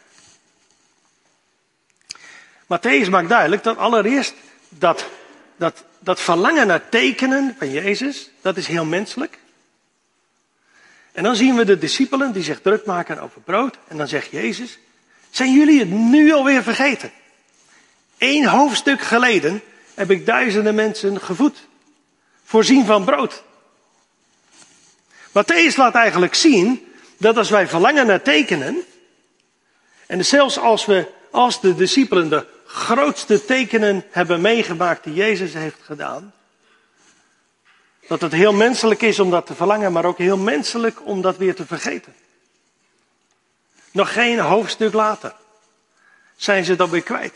Matthäus 2.65 3.11
maakt 3.11 3.29
duidelijk 3.29 3.63
dat 3.63 3.77
allereerst 3.77 4.35
dat, 4.69 5.07
dat, 5.57 5.85
dat 5.99 6.21
verlangen 6.21 6.67
naar 6.67 6.89
tekenen 6.89 7.55
van 7.59 7.71
Jezus, 7.71 8.31
dat 8.41 8.57
is 8.57 8.67
heel 8.67 8.85
menselijk. 8.85 9.39
En 11.13 11.23
dan 11.23 11.37
zien 11.37 11.57
we 11.57 11.65
de 11.65 11.79
discipelen 11.79 12.33
die 12.33 12.43
zich 12.43 12.61
druk 12.61 12.87
maken 12.87 13.21
over 13.21 13.41
brood. 13.41 13.79
En 13.89 13.97
dan 13.97 14.09
zegt 14.09 14.31
Jezus, 14.31 14.79
zijn 15.31 15.53
jullie 15.53 15.79
het 15.79 15.91
nu 15.91 16.33
alweer 16.33 16.63
vergeten? 16.63 17.13
Eén 18.21 18.47
hoofdstuk 18.47 19.01
geleden 19.01 19.63
heb 19.95 20.11
ik 20.11 20.27
duizenden 20.27 20.75
mensen 20.75 21.21
gevoed. 21.21 21.69
Voorzien 22.45 22.87
van 22.87 23.05
brood. 23.05 23.43
Matthäus 25.29 25.77
laat 25.77 25.95
eigenlijk 25.95 26.35
zien 26.35 26.93
dat 27.17 27.37
als 27.37 27.51
wij 27.51 27.69
verlangen 27.69 28.07
naar 28.07 28.23
tekenen. 28.23 28.83
En 30.07 30.25
zelfs 30.25 30.59
als 30.59 30.85
we, 30.85 31.09
als 31.31 31.61
de 31.61 31.75
discipelen 31.75 32.29
de 32.29 32.47
grootste 32.67 33.45
tekenen 33.45 34.05
hebben 34.11 34.41
meegemaakt 34.41 35.05
die 35.05 35.15
Jezus 35.15 35.53
heeft 35.53 35.83
gedaan. 35.83 36.33
Dat 38.07 38.21
het 38.21 38.33
heel 38.33 38.53
menselijk 38.53 39.03
is 39.03 39.19
om 39.19 39.31
dat 39.31 39.47
te 39.47 39.55
verlangen, 39.55 39.93
maar 39.93 40.05
ook 40.05 40.19
heel 40.19 40.39
menselijk 40.39 41.07
om 41.07 41.21
dat 41.23 41.37
weer 41.37 41.55
te 41.55 41.67
vergeten. 41.67 42.15
Nog 43.91 44.13
geen 44.13 44.39
hoofdstuk 44.39 44.93
later 44.93 45.35
zijn 46.37 46.65
ze 46.65 46.77
dat 46.77 46.91
weer 46.91 47.03
kwijt. 47.03 47.35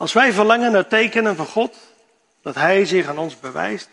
Als 0.00 0.12
wij 0.12 0.32
verlangen 0.32 0.72
naar 0.72 0.86
tekenen 0.86 1.36
van 1.36 1.46
God, 1.46 1.76
dat 2.42 2.54
Hij 2.54 2.84
zich 2.84 3.06
aan 3.06 3.18
ons 3.18 3.40
bewijst, 3.40 3.88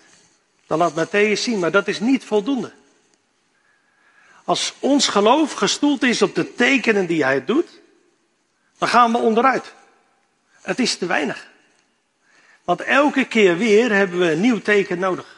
dan 0.68 0.78
laat 0.78 1.06
Matthäus 1.06 1.42
zien, 1.42 1.60
maar 1.60 1.72
dat 1.72 1.88
is 1.88 2.00
niet 2.00 2.24
voldoende. 2.24 2.72
Als 4.44 4.74
ons 4.80 5.08
geloof 5.08 5.54
gestoeld 5.54 6.04
is 6.04 6.22
op 6.22 6.36
de 6.36 6.54
tekenen 6.54 7.06
die 7.06 7.24
Hij 7.24 7.46
doet, 7.46 7.70
dan 8.78 8.88
gaan 8.88 9.12
we 9.12 9.18
onderuit. 9.18 9.74
Het 10.62 10.80
is 10.80 10.98
te 10.98 11.06
weinig. 11.06 11.48
Want 12.64 12.82
elke 12.82 13.26
keer 13.26 13.58
weer 13.58 13.92
hebben 13.92 14.20
we 14.20 14.32
een 14.32 14.42
nieuw 14.42 14.62
teken 14.62 15.00
nodig. 15.00 15.36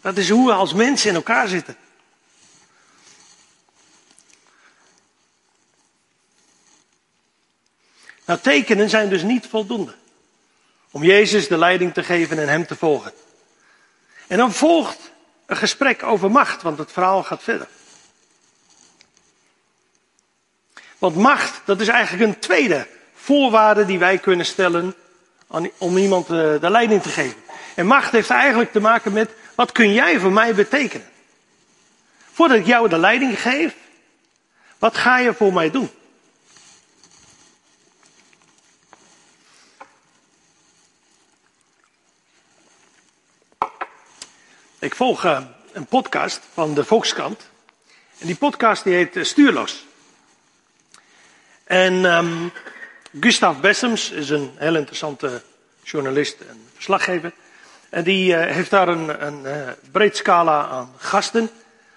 Dat 0.00 0.16
is 0.16 0.30
hoe 0.30 0.46
we 0.46 0.52
als 0.52 0.72
mensen 0.74 1.08
in 1.08 1.14
elkaar 1.14 1.48
zitten. 1.48 1.76
Nou, 8.24 8.40
tekenen 8.40 8.90
zijn 8.90 9.08
dus 9.08 9.22
niet 9.22 9.46
voldoende. 9.46 9.94
Om 10.94 11.04
Jezus 11.04 11.48
de 11.48 11.58
leiding 11.58 11.94
te 11.94 12.02
geven 12.02 12.38
en 12.38 12.48
hem 12.48 12.66
te 12.66 12.76
volgen. 12.76 13.12
En 14.26 14.36
dan 14.36 14.52
volgt 14.52 14.98
een 15.46 15.56
gesprek 15.56 16.02
over 16.02 16.30
macht, 16.30 16.62
want 16.62 16.78
het 16.78 16.92
verhaal 16.92 17.22
gaat 17.22 17.42
verder. 17.42 17.66
Want 20.98 21.16
macht, 21.16 21.60
dat 21.64 21.80
is 21.80 21.88
eigenlijk 21.88 22.24
een 22.24 22.38
tweede 22.38 22.86
voorwaarde 23.14 23.84
die 23.84 23.98
wij 23.98 24.18
kunnen 24.18 24.46
stellen 24.46 24.94
om 25.78 25.96
iemand 25.96 26.24
eh, 26.24 26.30
de 26.60 26.70
leiding 26.70 27.02
te 27.02 27.08
geven. 27.08 27.42
En 27.74 27.86
macht 27.86 28.12
heeft 28.12 28.30
eigenlijk 28.30 28.72
te 28.72 28.80
maken 28.80 29.12
met, 29.12 29.30
wat 29.54 29.72
kun 29.72 29.92
jij 29.92 30.18
voor 30.18 30.32
mij 30.32 30.54
betekenen? 30.54 31.08
Voordat 32.32 32.56
ik 32.56 32.66
jou 32.66 32.88
de 32.88 32.98
leiding 32.98 33.40
geef, 33.40 33.74
wat 34.78 34.96
ga 34.96 35.18
je 35.18 35.34
voor 35.34 35.52
mij 35.52 35.70
doen? 35.70 35.90
Ik 44.84 44.94
volg 44.94 45.24
uh, 45.24 45.40
een 45.72 45.86
podcast 45.86 46.40
van 46.52 46.74
de 46.74 46.84
Volkskrant. 46.84 47.48
En 48.18 48.26
die 48.26 48.36
podcast 48.36 48.84
die 48.84 48.94
heet 48.94 49.16
uh, 49.16 49.24
Stuurloos. 49.24 49.86
En 51.64 52.04
um, 52.04 52.52
Gustav 53.20 53.60
Bessems 53.60 54.10
is 54.10 54.30
een 54.30 54.50
heel 54.56 54.76
interessante 54.76 55.42
journalist 55.82 56.40
en 56.40 56.66
verslaggever. 56.74 57.32
En 57.88 58.04
die 58.04 58.34
uh, 58.34 58.46
heeft 58.46 58.70
daar 58.70 58.88
een, 58.88 59.26
een 59.26 59.74
breed 59.92 60.16
scala 60.16 60.66
aan 60.66 60.92
gasten. 60.96 61.50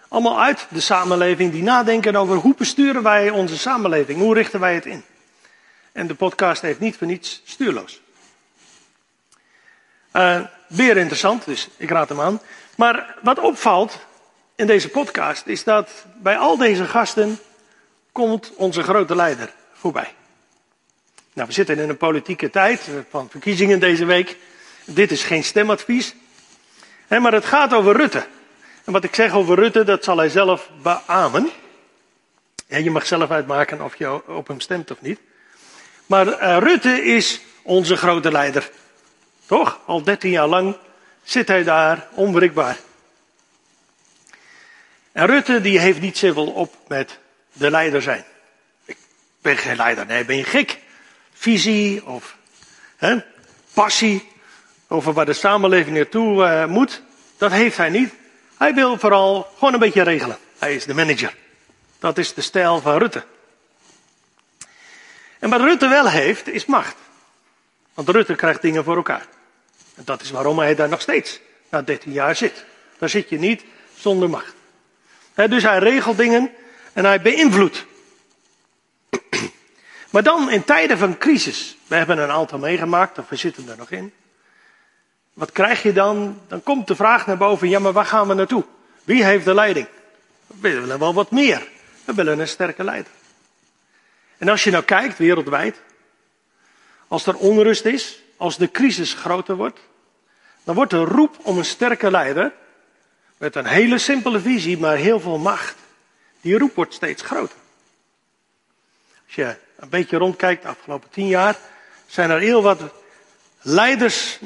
Allemaal 0.08 0.42
uit 0.42 0.68
de 0.70 0.80
samenleving 0.80 1.52
die 1.52 1.64
nadenken 1.64 2.16
over 2.16 2.36
hoe 2.36 2.56
besturen 2.58 3.04
wij 3.04 3.30
onze 3.30 3.58
samenleving. 3.58 4.20
Hoe 4.20 4.34
richten 4.34 4.60
wij 4.60 4.74
het 4.74 4.86
in? 4.86 5.04
En 5.92 6.08
de 6.08 6.16
podcast 6.16 6.62
heeft 6.62 6.80
niet 6.80 6.98
voor 6.98 7.08
niets 7.08 7.42
stuurloos. 7.46 8.02
Uh, 10.14 10.42
weer 10.68 10.98
interessant, 10.98 11.46
dus 11.46 11.68
ik 11.78 11.90
raad 11.90 12.10
hem 12.10 12.22
aan. 12.22 12.42
Maar 12.78 13.16
wat 13.22 13.40
opvalt 13.40 14.00
in 14.56 14.68
deze 14.68 14.90
podcast 14.90 15.46
is 15.46 15.64
dat 15.64 15.90
bij 16.16 16.38
al 16.38 16.58
deze 16.58 16.86
gasten 16.86 17.40
komt 18.12 18.52
onze 18.56 18.84
grote 18.84 19.16
leider 19.16 19.54
voorbij. 19.74 20.14
Nou, 21.34 21.48
we 21.48 21.54
zitten 21.54 21.80
in 21.80 21.90
een 21.90 21.98
politieke 21.98 22.50
tijd 22.50 22.90
van 23.10 23.30
verkiezingen 23.30 23.80
deze 23.80 24.06
week. 24.06 24.38
Dit 24.86 25.12
is 25.12 25.24
geen 25.24 25.44
stemadvies. 25.44 26.16
maar 27.08 27.34
het 27.34 27.46
gaat 27.46 27.74
over 27.74 27.96
Rutte. 27.96 28.26
En 28.84 28.92
wat 28.92 29.04
ik 29.04 29.16
zeg 29.16 29.34
over 29.34 29.56
Rutte, 29.56 29.84
dat 29.84 30.04
zal 30.04 30.18
hij 30.18 30.30
zelf 30.30 30.70
beamen. 30.82 31.50
Je 32.68 32.92
mag 32.92 33.08
zelf 33.08 33.32
uitmaken 33.32 33.82
of 33.82 33.96
je 33.96 34.28
op 34.28 34.48
hem 34.48 34.60
stemt 34.60 34.92
of 34.92 35.02
niet. 35.02 35.20
Maar 36.06 36.28
uh, 36.28 36.58
Rutte 36.60 37.04
is 37.04 37.42
onze 37.64 37.96
grote 37.96 38.32
leider. 38.32 38.70
Toch? 39.46 39.80
Al 39.86 40.04
13 40.04 40.30
jaar 40.30 40.48
lang 40.48 40.76
zit 41.28 41.48
hij 41.48 41.64
daar 41.64 42.08
onwrikbaar. 42.12 42.78
En 45.12 45.26
Rutte 45.26 45.62
die 45.62 45.80
heeft 45.80 46.02
niet 46.02 46.18
zoveel 46.18 46.48
op 46.48 46.76
met 46.88 47.20
de 47.54 47.70
leider 47.70 48.02
zijn. 48.02 48.26
Ik 48.86 48.98
ben 49.42 49.58
geen 49.58 49.76
leider, 49.76 50.06
nee, 50.06 50.26
ben 50.26 50.38
je 50.38 50.44
gek? 50.44 50.80
Visie 51.34 52.06
of 52.06 52.38
hè, 52.98 53.18
passie 53.74 54.32
over 54.88 55.14
waar 55.14 55.26
de 55.26 55.34
samenleving 55.34 55.96
naartoe 55.96 56.44
uh, 56.44 56.66
moet, 56.66 57.02
dat 57.38 57.52
heeft 57.52 57.78
hij 57.78 57.90
niet. 57.90 58.14
Hij 58.58 58.74
wil 58.74 58.98
vooral 58.98 59.54
gewoon 59.58 59.74
een 59.74 59.80
beetje 59.80 60.02
regelen. 60.02 60.38
Hij 60.58 60.76
is 60.76 60.86
de 60.86 60.94
manager. 60.94 61.36
Dat 62.00 62.18
is 62.18 62.34
de 62.34 62.42
stijl 62.42 62.82
van 62.82 62.98
Rutte. 62.98 63.26
En 65.40 65.50
wat 65.50 65.62
Rutte 65.62 65.88
wel 65.88 66.10
heeft, 66.10 66.48
is 66.48 66.66
macht. 66.66 66.96
Want 67.94 68.10
Rutte 68.10 68.36
krijgt 68.36 68.62
dingen 68.62 68.84
voor 68.84 68.96
elkaar. 68.96 69.26
En 69.98 70.04
dat 70.06 70.22
is 70.22 70.32
waarom 70.32 70.60
hij 70.60 70.76
daar 70.76 70.90
nog 70.90 71.02
steeds 71.02 71.40
na 71.70 71.82
13 71.82 72.12
jaar 72.12 72.36
zit. 72.36 72.66
Daar 72.98 73.10
zit 73.10 73.30
je 73.30 73.40
niet 73.40 73.64
zonder 73.98 74.30
macht. 74.30 74.54
dus 75.34 75.64
hij 75.64 75.80
regelt 75.80 76.18
dingen 76.18 76.52
en 76.94 77.06
hij 77.06 77.22
beïnvloedt. 77.22 77.86
Maar 80.10 80.24
dan 80.24 80.52
in 80.52 80.64
tijden 80.64 80.98
van 80.98 81.18
crisis, 81.18 81.78
we 81.88 81.96
hebben 81.96 82.18
een 82.18 82.30
aantal 82.30 82.60
meegemaakt, 82.60 83.18
of 83.18 83.30
we 83.30 83.36
zitten 83.36 83.70
er 83.70 83.78
nog 83.78 83.92
in. 83.92 84.14
Wat 85.34 85.52
krijg 85.52 85.84
je 85.84 85.94
dan? 85.94 86.42
Dan 86.48 86.64
komt 86.64 86.88
de 86.88 86.96
vraag 86.96 87.28
naar 87.28 87.38
boven, 87.38 87.70
ja 87.70 87.80
maar 87.80 87.94
waar 87.94 88.06
gaan 88.06 88.28
we 88.28 88.34
naartoe? 88.34 88.64
Wie 89.04 89.24
heeft 89.24 89.46
de 89.46 89.54
leiding? 89.54 89.88
We 90.48 90.72
willen 90.72 91.00
wel 91.00 91.14
wat 91.14 91.32
meer. 91.32 91.68
We 92.06 92.14
willen 92.14 92.40
een 92.40 92.48
sterke 92.48 92.84
leider. 92.84 93.12
En 94.38 94.50
als 94.50 94.64
je 94.64 94.72
nou 94.72 94.84
kijkt 94.84 95.18
wereldwijd, 95.18 95.82
als 97.08 97.26
er 97.26 97.36
onrust 97.36 97.86
is, 97.86 98.22
als 98.38 98.58
de 98.58 98.72
crisis 98.72 99.14
groter 99.14 99.56
wordt, 99.56 99.80
dan 100.64 100.76
wordt 100.76 100.92
de 100.92 101.04
roep 101.04 101.38
om 101.42 101.58
een 101.58 101.66
sterke 101.66 102.12
leider, 102.12 102.54
met 103.38 103.56
een 103.56 103.66
hele 103.66 103.98
simpele 103.98 104.40
visie, 104.40 104.78
maar 104.78 104.96
heel 104.96 105.20
veel 105.20 105.38
macht, 105.38 105.76
die 106.42 106.58
roep 106.58 106.76
wordt 106.76 106.94
steeds 106.94 107.22
groter. 107.22 107.58
Als 109.26 109.36
je 109.36 109.56
een 109.76 109.90
beetje 109.90 110.18
rondkijkt, 110.18 110.62
de 110.62 110.68
afgelopen 110.68 111.10
tien 111.10 111.28
jaar, 111.28 111.58
zijn 112.08 112.30
er 112.30 112.40
heel 112.40 112.62
wat 112.62 112.82
leiders 113.62 114.40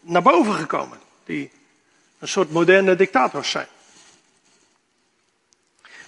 naar 0.00 0.22
boven 0.22 0.54
gekomen, 0.54 0.98
die 1.24 1.50
een 2.18 2.28
soort 2.28 2.50
moderne 2.50 2.96
dictators 2.96 3.50
zijn. 3.50 3.66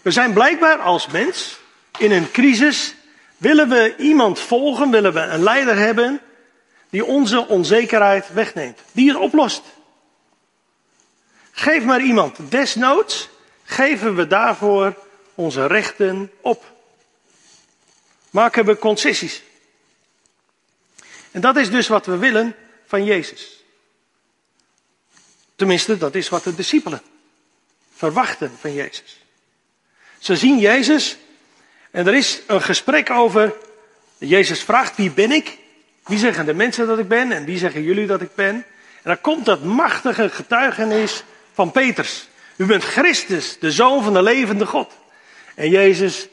We 0.03 0.11
zijn 0.11 0.33
blijkbaar 0.33 0.79
als 0.79 1.07
mens 1.07 1.59
in 1.99 2.13
een 2.13 2.31
crisis, 2.31 2.95
willen 3.37 3.69
we 3.69 3.95
iemand 3.99 4.39
volgen, 4.39 4.91
willen 4.91 5.13
we 5.13 5.21
een 5.21 5.43
leider 5.43 5.77
hebben 5.77 6.21
die 6.91 7.05
onze 7.05 7.47
onzekerheid 7.47 8.33
wegneemt, 8.33 8.79
die 8.93 9.09
het 9.09 9.19
oplost. 9.19 9.63
Geef 11.51 11.85
maar 11.85 12.01
iemand, 12.01 12.37
desnoods 12.51 13.29
geven 13.65 14.17
we 14.17 14.27
daarvoor 14.27 14.95
onze 15.35 15.67
rechten 15.67 16.33
op. 16.41 16.65
Maken 18.31 18.65
we 18.65 18.79
concessies. 18.79 19.43
En 21.31 21.41
dat 21.41 21.57
is 21.57 21.71
dus 21.71 21.89
wat 21.89 22.07
we 22.07 22.17
willen 22.17 22.57
van 22.87 23.05
Jezus. 23.05 23.65
Tenminste, 25.57 25.97
dat 25.97 26.15
is 26.15 26.29
wat 26.29 26.45
de 26.45 26.55
discipelen 26.55 27.03
verwachten 27.95 28.53
van 28.61 28.73
Jezus. 28.73 29.21
Ze 30.19 30.37
zien 30.37 30.59
Jezus 30.59 31.17
en 31.91 32.07
er 32.07 32.15
is 32.15 32.41
een 32.47 32.63
gesprek 32.63 33.11
over. 33.11 33.55
Jezus 34.19 34.63
vraagt: 34.63 34.97
Wie 34.97 35.11
ben 35.11 35.33
ik? 35.33 35.59
Wie 36.05 36.19
zeggen 36.19 36.47
de 36.47 36.55
mensen 36.55 36.87
dat 36.87 36.99
ik 36.99 37.09
ben 37.09 37.33
en 37.33 37.45
wie 37.45 37.59
zeggen 37.59 37.83
jullie 37.83 38.07
dat 38.07 38.21
ik 38.21 38.35
ben? 38.35 38.55
En 38.55 38.65
dan 39.03 39.21
komt 39.21 39.45
dat 39.45 39.65
machtige 39.65 40.29
getuigenis 40.29 41.25
van 41.53 41.71
Peters. 41.71 42.29
U 42.57 42.67
bent 42.67 42.85
Christus, 42.85 43.59
de 43.59 43.73
zoon 43.73 44.03
van 44.03 44.13
de 44.13 44.23
levende 44.23 44.67
God. 44.67 44.93
En 45.55 45.71
Jezus, 45.71 46.29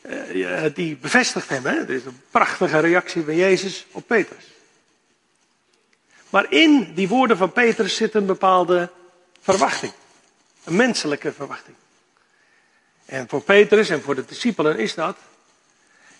eh, 0.00 0.64
die 0.74 0.96
bevestigt 0.96 1.48
hem. 1.48 1.64
Het 1.66 1.88
is 1.88 2.04
een 2.04 2.20
prachtige 2.30 2.78
reactie 2.78 3.24
van 3.24 3.36
Jezus 3.36 3.86
op 3.90 4.06
Petrus. 4.06 4.44
Maar 6.30 6.52
in 6.52 6.92
die 6.94 7.08
woorden 7.08 7.36
van 7.36 7.52
Petrus 7.52 7.96
zit 7.96 8.14
een 8.14 8.26
bepaalde 8.26 8.90
verwachting. 9.40 9.92
Een 10.64 10.76
menselijke 10.76 11.32
verwachting. 11.32 11.76
En 13.04 13.28
voor 13.28 13.42
Petrus 13.42 13.88
en 13.88 14.02
voor 14.02 14.14
de 14.14 14.24
discipelen 14.24 14.78
is 14.78 14.94
dat. 14.94 15.16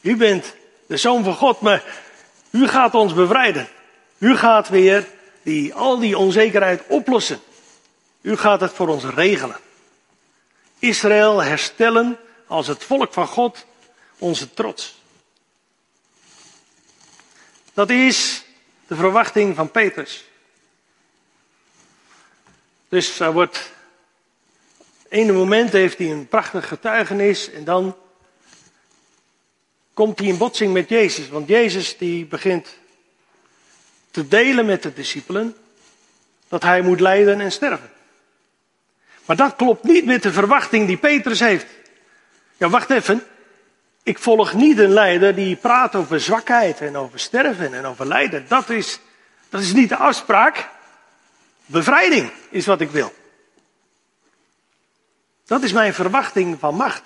U 0.01 0.17
bent 0.17 0.55
de 0.87 0.97
zoon 0.97 1.25
van 1.25 1.35
God, 1.35 1.61
maar 1.61 1.85
u 2.53 2.69
gaat 2.69 2.95
ons 2.95 3.15
bevrijden. 3.15 3.69
U 4.19 4.37
gaat 4.37 4.69
weer 4.69 5.09
die, 5.43 5.75
al 5.75 5.99
die 5.99 6.19
onzekerheid 6.19 6.83
oplossen. 6.87 7.41
U 8.21 8.37
gaat 8.37 8.61
het 8.61 8.73
voor 8.73 8.89
ons 8.89 9.05
regelen. 9.05 9.57
Israël 10.79 11.43
herstellen 11.43 12.19
als 12.47 12.67
het 12.67 12.85
volk 12.85 13.13
van 13.13 13.27
God 13.27 13.67
onze 14.19 14.55
trots. 14.55 15.01
Dat 17.75 17.91
is 17.91 18.45
de 18.87 18.97
verwachting 18.97 19.57
van 19.57 19.71
Petrus. 19.71 20.25
Dus 22.89 23.21
er 23.21 23.33
wordt. 23.33 23.71
Ene 25.09 25.33
moment 25.33 25.73
heeft 25.73 25.99
hij 25.99 26.11
een 26.11 26.29
prachtig 26.29 26.69
getuigenis 26.69 27.51
en 27.51 27.65
dan 27.65 27.97
komt 29.95 30.19
hij 30.19 30.29
in 30.29 30.39
botsing 30.39 30.73
met 30.73 30.89
Jezus. 30.89 31.29
Want 31.29 31.49
Jezus 31.49 31.99
die 31.99 32.25
begint 32.25 32.69
te 34.11 34.29
delen 34.29 34.67
met 34.67 34.83
de 34.83 34.93
discipelen 34.93 35.57
dat 36.49 36.63
hij 36.63 36.83
moet 36.83 37.01
lijden 37.01 37.41
en 37.41 37.53
sterven. 37.53 37.91
Maar 39.25 39.37
dat 39.37 39.57
klopt 39.57 39.85
niet 39.85 40.05
met 40.05 40.23
de 40.23 40.33
verwachting 40.33 40.87
die 40.87 40.97
Petrus 40.97 41.41
heeft. 41.41 41.67
Ja, 42.57 42.69
wacht 42.69 42.91
even. 42.91 43.27
Ik 44.03 44.19
volg 44.19 44.53
niet 44.53 44.79
een 44.79 44.93
leider 44.93 45.35
die 45.35 45.57
praat 45.57 45.95
over 45.95 46.21
zwakheid 46.21 46.81
en 46.81 46.97
over 46.97 47.21
sterven 47.21 47.75
en 47.75 47.85
over 47.85 48.07
lijden. 48.07 48.45
Dat 48.49 48.71
is, 48.71 49.01
dat 49.49 49.61
is 49.61 49.73
niet 49.73 49.89
de 49.89 49.97
afspraak. 49.97 50.69
Bevrijding 51.67 52.31
is 52.51 52.67
wat 52.67 52.81
ik 52.81 52.91
wil. 52.91 53.13
Dat 55.47 55.63
is 55.63 55.73
mijn 55.73 55.95
verwachting 55.95 56.59
van 56.59 56.75
macht. 56.75 57.03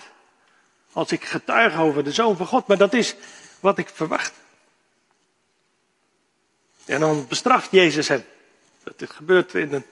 Als 0.96 1.12
ik 1.12 1.24
getuig 1.24 1.78
over 1.78 2.04
de 2.04 2.12
Zoon 2.12 2.36
van 2.36 2.46
God. 2.46 2.66
Maar 2.66 2.76
dat 2.76 2.94
is 2.94 3.14
wat 3.60 3.78
ik 3.78 3.88
verwacht. 3.88 4.32
En 6.84 7.00
dan 7.00 7.26
bestraft 7.28 7.70
Jezus 7.70 8.08
hem. 8.08 8.24
Dat 8.82 9.10
gebeurt 9.10 9.54
in 9.54 9.72
een 9.72 9.84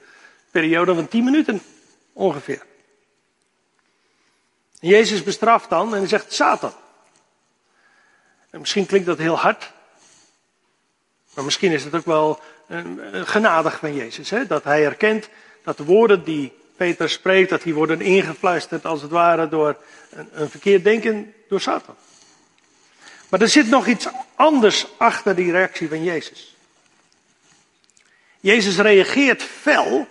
periode 0.50 0.94
van 0.94 1.08
tien 1.08 1.24
minuten 1.24 1.62
ongeveer. 2.12 2.66
Jezus 4.78 5.22
bestraft 5.22 5.70
dan 5.70 5.92
en 5.92 5.98
hij 5.98 6.08
zegt 6.08 6.32
Satan. 6.32 6.74
En 8.50 8.60
misschien 8.60 8.86
klinkt 8.86 9.06
dat 9.06 9.18
heel 9.18 9.38
hard. 9.38 9.72
Maar 11.34 11.44
misschien 11.44 11.72
is 11.72 11.84
het 11.84 11.94
ook 11.94 12.06
wel 12.06 12.40
genadig 13.12 13.78
van 13.78 13.94
Jezus. 13.94 14.30
Hè? 14.30 14.46
Dat 14.46 14.64
hij 14.64 14.84
erkent 14.84 15.28
dat 15.62 15.76
de 15.76 15.84
woorden 15.84 16.24
die 16.24 16.52
Peter 16.76 17.10
spreekt, 17.10 17.50
dat 17.50 17.62
die 17.62 17.74
worden 17.74 18.00
ingefluisterd 18.00 18.84
als 18.84 19.02
het 19.02 19.10
ware 19.10 19.48
door 19.48 19.76
een, 20.10 20.28
een 20.32 20.50
verkeerd 20.50 20.84
denken 20.84 21.34
door 21.48 21.60
Satan. 21.60 21.96
Maar 23.28 23.40
er 23.40 23.48
zit 23.48 23.68
nog 23.68 23.86
iets 23.86 24.08
anders 24.34 24.86
achter 24.96 25.34
die 25.34 25.50
reactie 25.50 25.88
van 25.88 26.04
Jezus. 26.04 26.56
Jezus 28.40 28.76
reageert 28.76 29.42
fel 29.42 30.06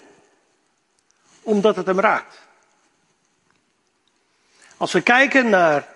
omdat 1.41 1.75
het 1.75 1.85
hem 1.85 1.99
raakt. 1.99 2.41
Als 4.77 4.91
we 4.91 5.01
kijken 5.01 5.49
naar 5.49 5.87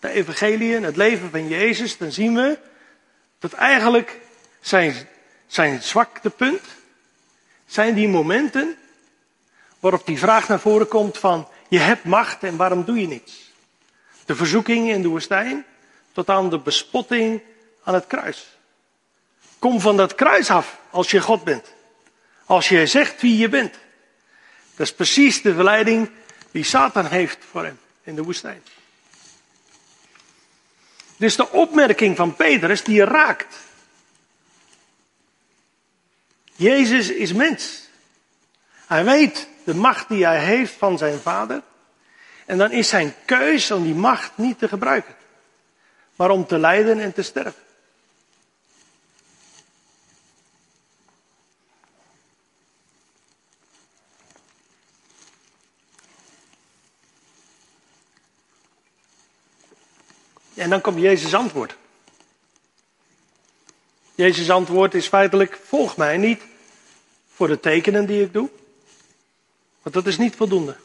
de 0.00 0.08
evangeliën, 0.08 0.82
het 0.82 0.96
leven 0.96 1.30
van 1.30 1.48
Jezus, 1.48 1.96
dan 1.96 2.12
zien 2.12 2.34
we 2.34 2.58
dat 3.38 3.52
eigenlijk 3.52 4.20
zijn, 4.60 5.08
zijn 5.46 5.82
zwaktepunt 5.82 6.62
zijn 7.66 7.94
die 7.94 8.08
momenten 8.08 8.76
waarop 9.86 10.06
die 10.06 10.18
vraag 10.18 10.48
naar 10.48 10.60
voren 10.60 10.88
komt 10.88 11.18
van 11.18 11.48
je 11.68 11.78
hebt 11.78 12.04
macht 12.04 12.42
en 12.42 12.56
waarom 12.56 12.84
doe 12.84 13.00
je 13.00 13.06
niets? 13.06 13.52
De 14.24 14.34
verzoeking 14.34 14.90
in 14.90 15.02
de 15.02 15.08
woestijn 15.08 15.64
tot 16.12 16.30
aan 16.30 16.50
de 16.50 16.58
bespotting 16.58 17.42
aan 17.84 17.94
het 17.94 18.06
kruis. 18.06 18.46
Kom 19.58 19.80
van 19.80 19.96
dat 19.96 20.14
kruis 20.14 20.50
af 20.50 20.78
als 20.90 21.10
je 21.10 21.20
God 21.20 21.44
bent. 21.44 21.72
Als 22.44 22.68
je 22.68 22.86
zegt 22.86 23.20
wie 23.20 23.36
je 23.36 23.48
bent. 23.48 23.74
Dat 24.76 24.86
is 24.86 24.94
precies 24.94 25.42
de 25.42 25.54
verleiding 25.54 26.10
die 26.50 26.64
Satan 26.64 27.06
heeft 27.06 27.38
voor 27.50 27.64
hem 27.64 27.78
in 28.02 28.14
de 28.14 28.22
woestijn. 28.22 28.62
Dus 31.16 31.36
de 31.36 31.50
opmerking 31.50 32.16
van 32.16 32.36
Petrus 32.36 32.82
die 32.82 33.04
raakt. 33.04 33.56
Jezus 36.56 37.10
is 37.10 37.32
mens. 37.32 37.88
Hij 38.86 39.04
weet 39.04 39.54
de 39.66 39.74
macht 39.74 40.08
die 40.08 40.24
hij 40.24 40.44
heeft 40.44 40.72
van 40.72 40.98
zijn 40.98 41.18
vader. 41.18 41.62
En 42.44 42.58
dan 42.58 42.72
is 42.72 42.88
zijn 42.88 43.14
keus 43.24 43.70
om 43.70 43.82
die 43.82 43.94
macht 43.94 44.32
niet 44.34 44.58
te 44.58 44.68
gebruiken. 44.68 45.14
Maar 46.16 46.30
om 46.30 46.46
te 46.46 46.58
lijden 46.58 47.00
en 47.00 47.12
te 47.12 47.22
sterven. 47.22 47.62
En 60.54 60.70
dan 60.70 60.80
komt 60.80 61.00
Jezus' 61.00 61.34
antwoord. 61.34 61.76
Jezus' 64.14 64.50
antwoord 64.50 64.94
is 64.94 65.06
feitelijk: 65.06 65.58
volg 65.64 65.96
mij 65.96 66.16
niet 66.16 66.42
voor 67.34 67.48
de 67.48 67.60
tekenen 67.60 68.06
die 68.06 68.22
ik 68.22 68.32
doe, 68.32 68.50
want 69.86 69.98
dat 69.98 70.06
is 70.06 70.18
niet 70.18 70.36
voldoende. 70.36 70.76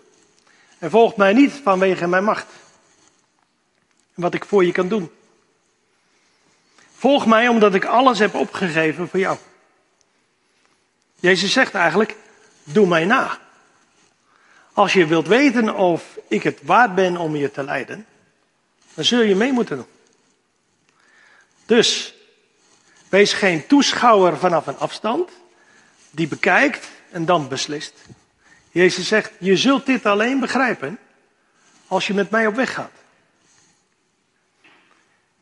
En 0.80 0.90
volg 0.90 1.16
mij 1.16 1.34
niet 1.34 1.54
vanwege 1.64 2.08
mijn 2.08 2.24
macht 2.24 2.48
en 4.16 4.22
wat 4.22 4.34
ik 4.34 4.46
voor 4.46 4.66
je 4.66 4.72
kan 4.72 4.88
doen. 4.88 5.12
Volg 6.96 7.26
mij 7.26 7.48
omdat 7.48 7.74
ik 7.74 7.86
alles 7.86 8.20
heb 8.20 8.34
opgegeven 8.34 9.08
voor 9.08 9.20
jou. 9.20 9.38
Jezus 11.20 11.52
zegt 11.52 11.74
eigenlijk: 11.74 12.16
doe 12.64 12.88
mij 12.88 13.06
na. 13.06 13.40
Als 14.74 14.94
je 14.94 15.06
wilt 15.06 15.28
weten 15.28 15.76
of 15.76 16.18
ik 16.28 16.44
het 16.44 16.60
waard 16.64 16.96
ben 16.96 17.18
om 17.18 17.36
je 17.36 17.52
te 17.52 17.64
leiden, 17.64 18.06
dan 18.94 19.06
zul 19.06 19.22
je 19.22 19.36
mee 19.36 19.52
moeten 19.52 19.78
doen. 19.78 19.90
Dus, 21.66 22.14
wees 23.10 23.34
geen 23.34 23.68
toeschouwer 23.68 24.38
vanaf 24.38 24.68
een 24.68 24.78
afstand, 24.78 25.30
die 26.12 26.28
bekijkt 26.28 26.88
en 27.10 27.26
dan 27.26 27.48
beslist. 27.48 27.94
Jezus 28.72 29.08
zegt, 29.08 29.32
je 29.40 29.58
zult 29.58 29.86
dit 29.86 30.06
alleen 30.06 30.40
begrijpen 30.40 31.00
als 31.88 32.08
je 32.08 32.14
met 32.14 32.30
mij 32.30 32.48
op 32.48 32.56
weg 32.56 32.74
gaat. 32.74 32.92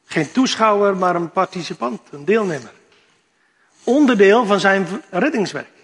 Geen 0.06 0.32
toeschouwer, 0.32 0.96
maar 0.98 1.16
een 1.16 1.32
participant, 1.32 2.02
een 2.12 2.26
deelnemer. 2.26 2.72
Onderdeel 3.84 4.46
van 4.46 4.60
zijn 4.60 4.88
reddingswerk. 5.10 5.78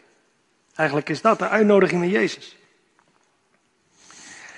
Eigenlijk 0.75 1.09
is 1.09 1.21
dat 1.21 1.39
de 1.39 1.49
uitnodiging 1.49 2.01
van 2.01 2.11
Jezus. 2.11 2.55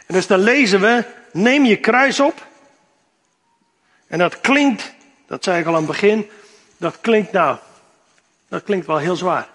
En 0.05 0.13
dus 0.13 0.27
dan 0.27 0.39
lezen 0.39 0.81
we, 0.81 1.05
neem 1.31 1.65
je 1.65 1.77
kruis 1.77 2.19
op 2.19 2.47
en 4.07 4.19
dat 4.19 4.41
klinkt, 4.41 4.93
dat 5.25 5.43
zei 5.43 5.59
ik 5.59 5.65
al 5.65 5.71
aan 5.71 5.77
het 5.77 5.87
begin, 5.87 6.29
dat 6.77 7.01
klinkt 7.01 7.31
nou, 7.31 7.57
dat 8.47 8.63
klinkt 8.63 8.85
wel 8.85 8.97
heel 8.97 9.15
zwaar. 9.15 9.49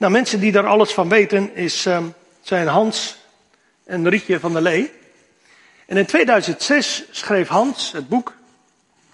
Nou, 0.00 0.12
mensen 0.12 0.40
die 0.40 0.52
daar 0.52 0.66
alles 0.66 0.92
van 0.92 1.08
weten 1.08 1.54
is, 1.54 1.86
um, 1.86 2.14
zijn 2.40 2.66
Hans 2.66 3.16
en 3.84 4.08
Rietje 4.08 4.40
van 4.40 4.52
der 4.52 4.62
Lee. 4.62 4.92
En 5.86 5.96
in 5.96 6.06
2006 6.06 7.04
schreef 7.10 7.48
Hans 7.48 7.92
het 7.92 8.08
boek 8.08 8.34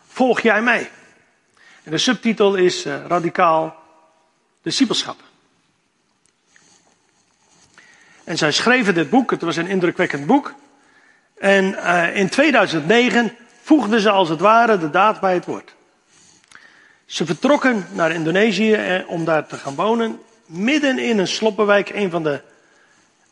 Volg 0.07 0.41
jij 0.41 0.63
mij? 0.63 0.91
En 1.83 1.91
de 1.91 1.99
subtitel 1.99 2.55
is 2.55 2.87
uh, 2.87 3.07
Radicaal 3.07 3.77
Discipelschap. 4.63 5.17
En 8.25 8.37
zij 8.37 8.53
schreven 8.53 8.95
dit 8.95 9.11
boek, 9.11 9.31
het 9.31 9.43
was 9.43 9.57
een 9.57 9.69
indrukwekkend 9.69 10.27
boek. 10.27 10.55
En 11.39 11.65
uh, 11.65 12.17
in 12.17 12.29
2009 12.29 13.37
voegden 13.63 14.01
ze 14.01 14.11
als 14.11 14.29
het 14.29 14.41
ware 14.41 14.79
de 14.79 14.91
daad 14.91 15.21
bij 15.21 15.35
het 15.35 15.45
woord. 15.45 15.75
Ze 17.07 17.27
vertrokken 17.27 17.87
naar 17.93 18.11
Indonesië 18.11 18.73
eh, 18.73 19.09
om 19.09 19.25
daar 19.25 19.47
te 19.47 19.57
gaan 19.57 19.75
wonen, 19.75 20.21
midden 20.47 20.99
in 20.99 21.19
een 21.19 21.29
sloppenwijk, 21.29 21.89
een 21.89 22.11
van 22.11 22.23
de 22.23 22.43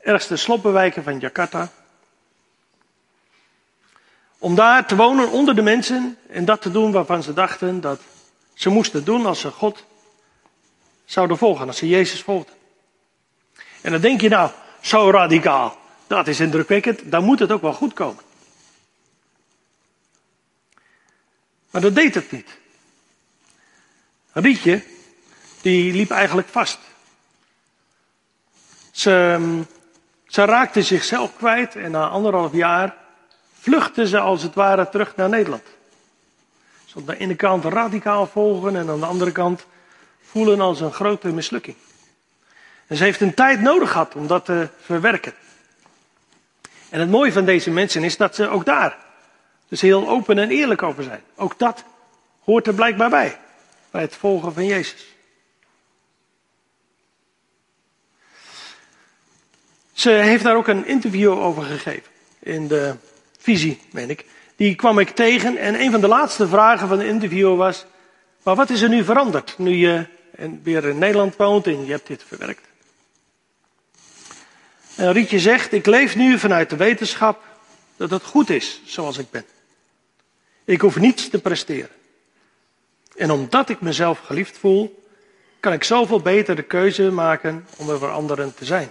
ergste 0.01 0.37
sloppenwijken 0.37 1.03
van 1.03 1.19
Jakarta. 1.19 1.73
Om 4.39 4.55
daar 4.55 4.87
te 4.87 4.97
wonen 4.97 5.31
onder 5.31 5.55
de 5.55 5.63
mensen 5.63 6.19
en 6.29 6.45
dat 6.45 6.63
te 6.63 6.71
doen 6.71 6.93
waarvan 6.93 7.23
ze 7.23 7.33
dachten 7.33 7.81
dat 7.81 8.01
ze 8.55 8.69
moesten 8.69 9.05
doen 9.05 9.27
als 9.27 9.41
ze 9.41 9.51
God 9.51 9.85
zouden 11.05 11.39
volgen, 11.39 11.67
als 11.67 11.79
ze 11.79 11.89
Jezus 11.89 12.23
volgden. 12.23 12.55
En 13.81 13.93
dan 13.93 14.01
denk 14.01 14.21
je 14.21 14.29
nou, 14.29 14.51
zo 14.81 15.11
radicaal, 15.11 15.79
dat 16.07 16.29
is 16.29 16.41
indrukwekkend, 16.41 17.01
dan 17.11 17.25
moet 17.25 17.39
het 17.39 17.53
ook 17.53 17.63
wel 17.63 17.73
goed 17.73 17.93
komen. 17.93 18.23
Maar 21.71 21.83
dat 21.83 21.95
deed 21.95 22.15
het 22.15 22.33
niet. 22.33 22.59
Rietje, 24.33 24.83
die 25.61 25.93
liep 25.93 26.11
eigenlijk 26.11 26.49
vast. 26.49 26.79
Ze, 28.95 29.39
ze 30.27 30.45
raakte 30.45 30.83
zichzelf 30.83 31.37
kwijt 31.37 31.77
en 31.77 31.91
na 31.91 32.09
anderhalf 32.09 32.53
jaar 32.53 32.95
vluchtte 33.61 34.07
ze 34.07 34.19
als 34.19 34.43
het 34.43 34.55
ware 34.55 34.89
terug 34.89 35.17
naar 35.17 35.29
Nederland. 35.29 35.63
Ze 36.85 36.97
aan 36.97 37.05
de 37.05 37.17
ene 37.17 37.35
kant 37.35 37.65
radicaal 37.65 38.27
volgen 38.27 38.77
en 38.77 38.89
aan 38.89 39.01
de 39.01 39.07
andere 39.07 39.33
kant 39.33 39.67
voelen 40.23 40.61
als 40.61 40.81
een 40.81 40.93
grote 40.93 41.29
mislukking. 41.29 41.77
En 42.87 42.97
ze 42.97 43.05
heeft 43.05 43.21
een 43.21 43.35
tijd 43.35 43.61
nodig 43.61 43.91
gehad 43.91 44.15
om 44.15 44.27
dat 44.27 44.45
te 44.45 44.69
verwerken. 44.81 45.35
En 46.89 47.01
het 47.01 47.11
mooie 47.11 47.33
van 47.33 47.45
deze 47.45 47.71
mensen 47.71 48.05
is 48.05 48.17
dat 48.17 48.35
ze 48.35 48.49
ook 48.49 48.65
daar 48.65 48.97
dus 49.69 49.81
heel 49.81 50.09
open 50.09 50.39
en 50.39 50.51
eerlijk 50.51 50.83
over 50.83 51.03
zijn. 51.03 51.23
Ook 51.35 51.59
dat 51.59 51.85
hoort 52.45 52.67
er 52.67 52.75
blijkbaar 52.75 53.11
bij, 53.11 53.39
bij 53.91 54.03
het 54.03 54.17
volgen 54.17 54.55
van 54.55 54.65
Jezus. 54.65 55.14
Ze 59.95 60.11
heeft 60.11 60.45
daar 60.45 60.57
ook 60.57 60.69
een 60.69 60.87
interview 60.87 61.31
over 61.31 61.63
gegeven. 61.63 62.13
In 62.39 62.69
de 62.69 62.95
visie, 63.39 63.81
meen 63.93 64.11
ik. 64.11 64.25
Die 64.57 64.75
kwam 64.75 64.99
ik 64.99 65.11
tegen 65.11 65.57
en 65.57 65.81
een 65.81 65.91
van 65.91 66.01
de 66.01 66.09
laatste 66.09 66.49
vragen 66.49 66.89
van 66.89 66.99
de 66.99 67.07
interview 67.07 67.57
was: 67.57 67.87
Maar 68.43 68.55
wat 68.55 68.71
is 68.71 68.83
er 68.83 68.89
nu 68.89 69.05
veranderd 69.05 69.59
nu 69.59 69.71
je 69.71 70.07
weer 70.63 70.85
in 70.85 70.99
Nederland 70.99 71.37
woont 71.37 71.67
en 71.67 71.85
je 71.85 71.91
hebt 71.91 72.07
dit 72.07 72.25
verwerkt? 72.27 72.67
En 74.97 75.13
Rietje 75.13 75.39
zegt: 75.39 75.73
Ik 75.73 75.87
leef 75.87 76.17
nu 76.17 76.39
vanuit 76.39 76.71
de 76.71 76.77
wetenschap 76.77 77.43
dat 77.97 78.11
het 78.11 78.25
goed 78.25 78.51
is 78.51 78.81
zoals 78.85 79.19
ik 79.19 79.31
ben. 79.31 79.45
Ik 80.65 80.81
hoef 80.81 80.97
niets 80.97 81.29
te 81.29 81.41
presteren. 81.41 81.91
En 83.17 83.31
omdat 83.31 83.69
ik 83.69 83.81
mezelf 83.81 84.19
geliefd 84.19 84.59
voel, 84.59 85.05
kan 85.61 85.73
ik 85.73 85.85
zoveel 85.85 86.21
beter 86.21 86.57
de 86.57 86.63
keuze 86.63 87.11
maken 87.11 87.67
om 87.77 87.91
er 87.91 87.99
voor 87.99 88.11
anderen 88.11 88.55
te 88.55 88.65
zijn. 88.65 88.91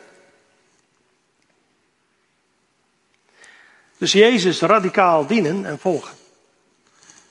Dus 4.03 4.11
Jezus 4.11 4.59
radicaal 4.59 5.27
dienen 5.27 5.65
en 5.65 5.79
volgen 5.79 6.15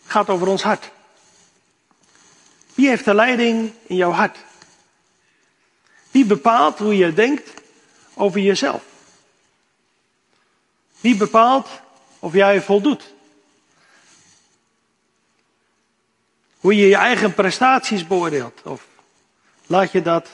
gaat 0.06 0.28
over 0.28 0.46
ons 0.46 0.62
hart. 0.62 0.90
Wie 2.74 2.88
heeft 2.88 3.04
de 3.04 3.14
leiding 3.14 3.72
in 3.86 3.96
jouw 3.96 4.10
hart? 4.10 4.38
Wie 6.10 6.24
bepaalt 6.24 6.78
hoe 6.78 6.96
je 6.96 7.12
denkt 7.12 7.50
over 8.14 8.40
jezelf? 8.40 8.82
Wie 11.00 11.16
bepaalt 11.16 11.68
of 12.18 12.32
jij 12.32 12.62
voldoet? 12.62 13.14
Hoe 16.56 16.76
je 16.76 16.86
je 16.86 16.96
eigen 16.96 17.34
prestaties 17.34 18.06
beoordeelt? 18.06 18.60
Of 18.62 18.86
laat 19.66 19.92
je 19.92 20.02
dat 20.02 20.28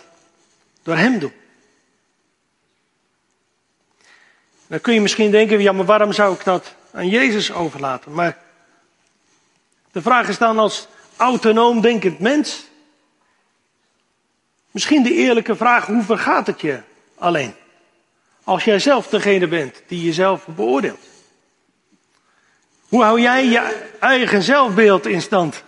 door 0.83 0.96
hem 0.96 1.18
doen? 1.18 1.33
Dan 4.68 4.81
kun 4.81 4.94
je 4.94 5.00
misschien 5.00 5.31
denken, 5.31 5.61
ja 5.61 5.72
maar 5.72 5.85
waarom 5.85 6.12
zou 6.12 6.35
ik 6.35 6.44
dat 6.44 6.74
aan 6.92 7.09
Jezus 7.09 7.52
overlaten? 7.52 8.12
Maar 8.12 8.38
de 9.92 10.02
vraag 10.02 10.28
is 10.28 10.38
dan 10.38 10.59
als 10.59 10.87
autonoom 11.16 11.81
denkend 11.81 12.18
mens, 12.18 12.64
misschien 14.70 15.02
de 15.02 15.12
eerlijke 15.12 15.57
vraag, 15.57 15.87
hoe 15.87 16.02
vergaat 16.02 16.46
het 16.46 16.61
je 16.61 16.81
alleen? 17.14 17.54
Als 18.44 18.64
jij 18.64 18.78
zelf 18.78 19.07
degene 19.09 19.48
bent 19.48 19.83
die 19.87 20.04
jezelf 20.04 20.46
beoordeelt. 20.46 21.07
Hoe 22.88 23.02
hou 23.02 23.20
jij 23.20 23.44
je 23.44 23.88
eigen 24.00 24.42
zelfbeeld 24.42 25.07
in 25.07 25.22
stand? 25.22 25.62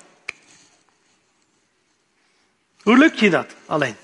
Hoe 2.82 2.98
lukt 2.98 3.18
je 3.18 3.30
dat 3.30 3.54
alleen? 3.66 3.96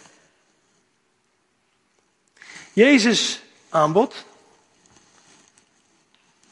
Jezus 2.72 3.42
aanbod. 3.68 4.24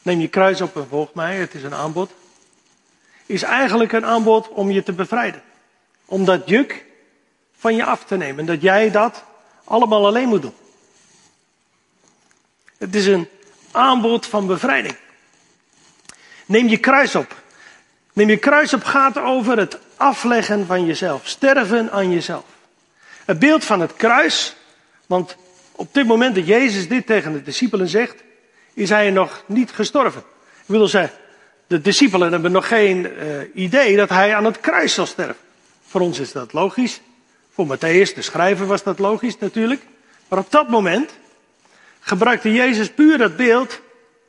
Neem 0.05 0.19
je 0.19 0.27
kruis 0.27 0.61
op 0.61 0.75
en 0.75 0.87
volg 0.89 1.13
mij, 1.13 1.35
het 1.35 1.53
is 1.53 1.63
een 1.63 1.73
aanbod. 1.73 2.11
Is 3.25 3.43
eigenlijk 3.43 3.91
een 3.91 4.05
aanbod 4.05 4.49
om 4.49 4.71
je 4.71 4.83
te 4.83 4.93
bevrijden. 4.93 5.41
Om 6.05 6.25
dat 6.25 6.49
juk 6.49 6.85
van 7.57 7.75
je 7.75 7.83
af 7.83 8.03
te 8.03 8.15
nemen. 8.15 8.45
Dat 8.45 8.61
jij 8.61 8.91
dat 8.91 9.23
allemaal 9.63 10.05
alleen 10.05 10.27
moet 10.27 10.41
doen. 10.41 10.53
Het 12.77 12.95
is 12.95 13.05
een 13.05 13.27
aanbod 13.71 14.25
van 14.25 14.47
bevrijding. 14.47 14.95
Neem 16.45 16.67
je 16.67 16.77
kruis 16.77 17.15
op. 17.15 17.41
Neem 18.13 18.29
je 18.29 18.37
kruis 18.37 18.73
op 18.73 18.83
gaat 18.83 19.17
over 19.17 19.57
het 19.57 19.77
afleggen 19.95 20.65
van 20.65 20.85
jezelf. 20.85 21.27
Sterven 21.27 21.91
aan 21.91 22.11
jezelf. 22.11 22.45
Het 23.25 23.39
beeld 23.39 23.65
van 23.65 23.79
het 23.79 23.95
kruis, 23.95 24.55
want 25.05 25.35
op 25.71 25.93
dit 25.93 26.05
moment 26.05 26.35
dat 26.35 26.47
Jezus 26.47 26.87
dit 26.87 27.05
tegen 27.05 27.33
de 27.33 27.41
discipelen 27.41 27.87
zegt, 27.87 28.23
is 28.75 28.89
hij 28.89 29.11
nog 29.11 29.43
niet 29.45 29.71
gestorven. 29.71 30.21
Ik 30.41 30.65
wil 30.65 30.87
zeggen, 30.87 31.17
de 31.67 31.81
discipelen 31.81 32.31
hebben 32.31 32.51
nog 32.51 32.67
geen 32.67 33.05
uh, 33.05 33.37
idee 33.53 33.95
dat 33.95 34.09
hij 34.09 34.35
aan 34.35 34.45
het 34.45 34.59
kruis 34.59 34.93
zal 34.93 35.05
sterven. 35.05 35.43
Voor 35.85 36.01
ons 36.01 36.19
is 36.19 36.31
dat 36.31 36.53
logisch. 36.53 37.01
Voor 37.53 37.65
Matthäus, 37.65 38.13
de 38.13 38.21
schrijver, 38.21 38.65
was 38.65 38.83
dat 38.83 38.99
logisch 38.99 39.37
natuurlijk. 39.37 39.81
Maar 40.27 40.39
op 40.39 40.51
dat 40.51 40.69
moment 40.69 41.11
gebruikte 41.99 42.53
Jezus 42.53 42.89
puur 42.89 43.17
dat 43.17 43.35
beeld 43.35 43.81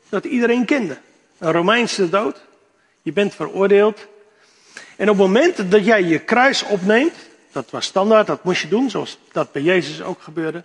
dat 0.09 0.25
iedereen 0.25 0.65
kende. 0.65 0.99
Een 1.39 1.53
Romeinse 1.53 2.09
dood. 2.09 2.41
Je 3.03 3.13
bent 3.13 3.35
veroordeeld. 3.35 4.07
En 4.97 5.11
op 5.11 5.19
het 5.19 5.27
moment 5.27 5.71
dat 5.71 5.85
jij 5.85 6.03
je 6.03 6.19
kruis 6.19 6.63
opneemt, 6.63 7.15
dat 7.53 7.71
was 7.71 7.87
standaard, 7.87 8.27
dat 8.27 8.45
moest 8.45 8.63
je 8.63 8.69
doen, 8.69 8.91
zoals 8.91 9.19
dat 9.33 9.53
bij 9.53 9.63
Jezus 9.63 10.03
ook 10.03 10.23
gebeurde. 10.23 10.65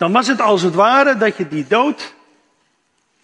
Dan 0.00 0.12
was 0.12 0.26
het 0.26 0.40
als 0.40 0.62
het 0.62 0.74
ware 0.74 1.16
dat 1.16 1.36
je 1.36 1.48
die 1.48 1.66
dood 1.66 2.14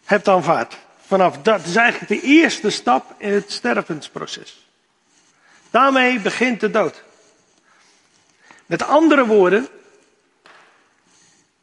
hebt 0.04 0.28
aanvaard. 0.28 0.76
Vanaf 1.06 1.38
dat 1.42 1.64
is 1.64 1.76
eigenlijk 1.76 2.08
de 2.08 2.28
eerste 2.28 2.70
stap 2.70 3.14
in 3.18 3.32
het 3.32 3.52
stervensproces. 3.52 4.66
Daarmee 5.70 6.20
begint 6.20 6.60
de 6.60 6.70
dood. 6.70 7.02
Met 8.66 8.82
andere 8.82 9.26
woorden, 9.26 9.68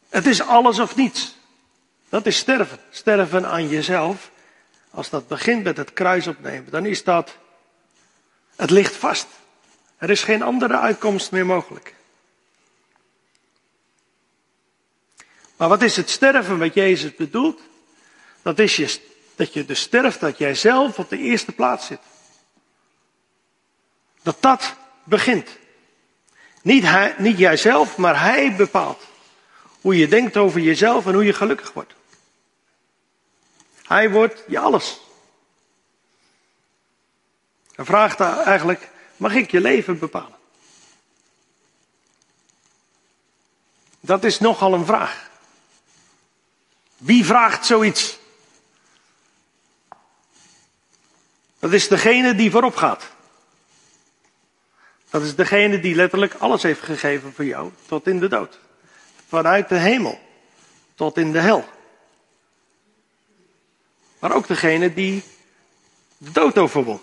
het 0.10 0.26
is 0.26 0.42
alles 0.42 0.80
of 0.80 0.96
niets. 0.96 1.36
Dat 2.10 2.26
is 2.26 2.38
sterven. 2.38 2.80
Sterven 2.90 3.50
aan 3.50 3.68
jezelf. 3.68 4.32
Als 4.90 5.10
dat 5.10 5.28
begint 5.28 5.64
met 5.64 5.78
het 5.78 5.94
kruis 5.94 6.28
opnemen, 6.28 6.72
dan 6.72 6.86
is 6.86 7.04
dat, 7.04 7.38
het 8.56 8.70
ligt 8.70 8.96
vast. 8.96 9.28
Er 9.98 10.10
is 10.10 10.24
geen 10.24 10.42
andere 10.42 10.78
uitkomst 10.78 11.32
meer 11.32 11.46
mogelijk. 11.46 11.94
Maar 15.58 15.70
wat 15.70 15.82
is 15.82 15.96
het 15.96 16.10
sterven 16.10 16.60
wat 16.60 16.74
Jezus 16.74 17.16
bedoelt? 17.16 17.62
Dat 18.42 18.60
is 18.60 18.76
je, 18.76 19.00
dat 19.36 19.54
je 19.54 19.66
dus 19.66 19.82
sterft, 19.82 20.20
dat 20.20 20.38
jij 20.38 20.56
zelf 20.56 21.00
op 21.00 21.10
de 21.10 21.18
eerste 21.18 21.52
plaats 21.52 21.86
zit. 21.86 22.00
Dat 24.22 24.38
dat 24.40 24.76
begint. 25.04 25.50
Niet, 26.62 26.84
hij, 26.84 27.16
niet 27.18 27.38
jijzelf, 27.38 27.98
maar 27.98 28.22
hij 28.22 28.56
bepaalt 28.56 29.04
hoe 29.82 29.98
je 29.98 30.08
denkt 30.08 30.38
over 30.38 30.60
jezelf 30.60 31.06
en 31.06 31.14
hoe 31.14 31.26
je 31.26 31.34
gelukkig 31.34 31.74
wordt. 31.74 31.94
Hij 33.84 34.10
wordt 34.12 34.44
je 34.48 34.60
alles. 34.60 35.00
Hij 37.76 37.86
vraagt 37.86 38.20
eigenlijk, 38.20 38.90
mag 39.18 39.34
ik 39.34 39.52
je 39.52 39.62
leven 39.62 40.00
bepalen? 40.00 40.38
Dat 44.00 44.24
is 44.24 44.40
nogal 44.40 44.74
een 44.74 44.86
vraag. 44.86 45.32
Wie 47.04 47.26
vraagt 47.26 47.66
zoiets? 47.66 48.18
Dat 51.60 51.74
is 51.74 51.88
degene 51.88 52.36
die 52.36 52.52
voorop 52.52 52.76
gaat. 52.76 53.04
Dat 55.10 55.22
is 55.22 55.36
degene 55.36 55.80
die 55.80 55.96
letterlijk 55.96 56.34
alles 56.34 56.64
heeft 56.64 56.82
gegeven 56.82 57.34
voor 57.34 57.46
jou 57.46 57.72
tot 57.86 58.08
in 58.08 58.20
de 58.20 58.28
dood. 58.28 58.60
Vanuit 59.28 59.70
de 59.70 59.76
hemel 59.76 60.20
tot 60.96 61.18
in 61.18 61.32
de 61.32 61.40
hel. 61.40 61.66
maar 64.20 64.36
ook 64.36 64.48
degene 64.48 64.94
die 64.94 65.24
de 66.18 66.32
dood 66.32 66.58
overwon. 66.58 67.02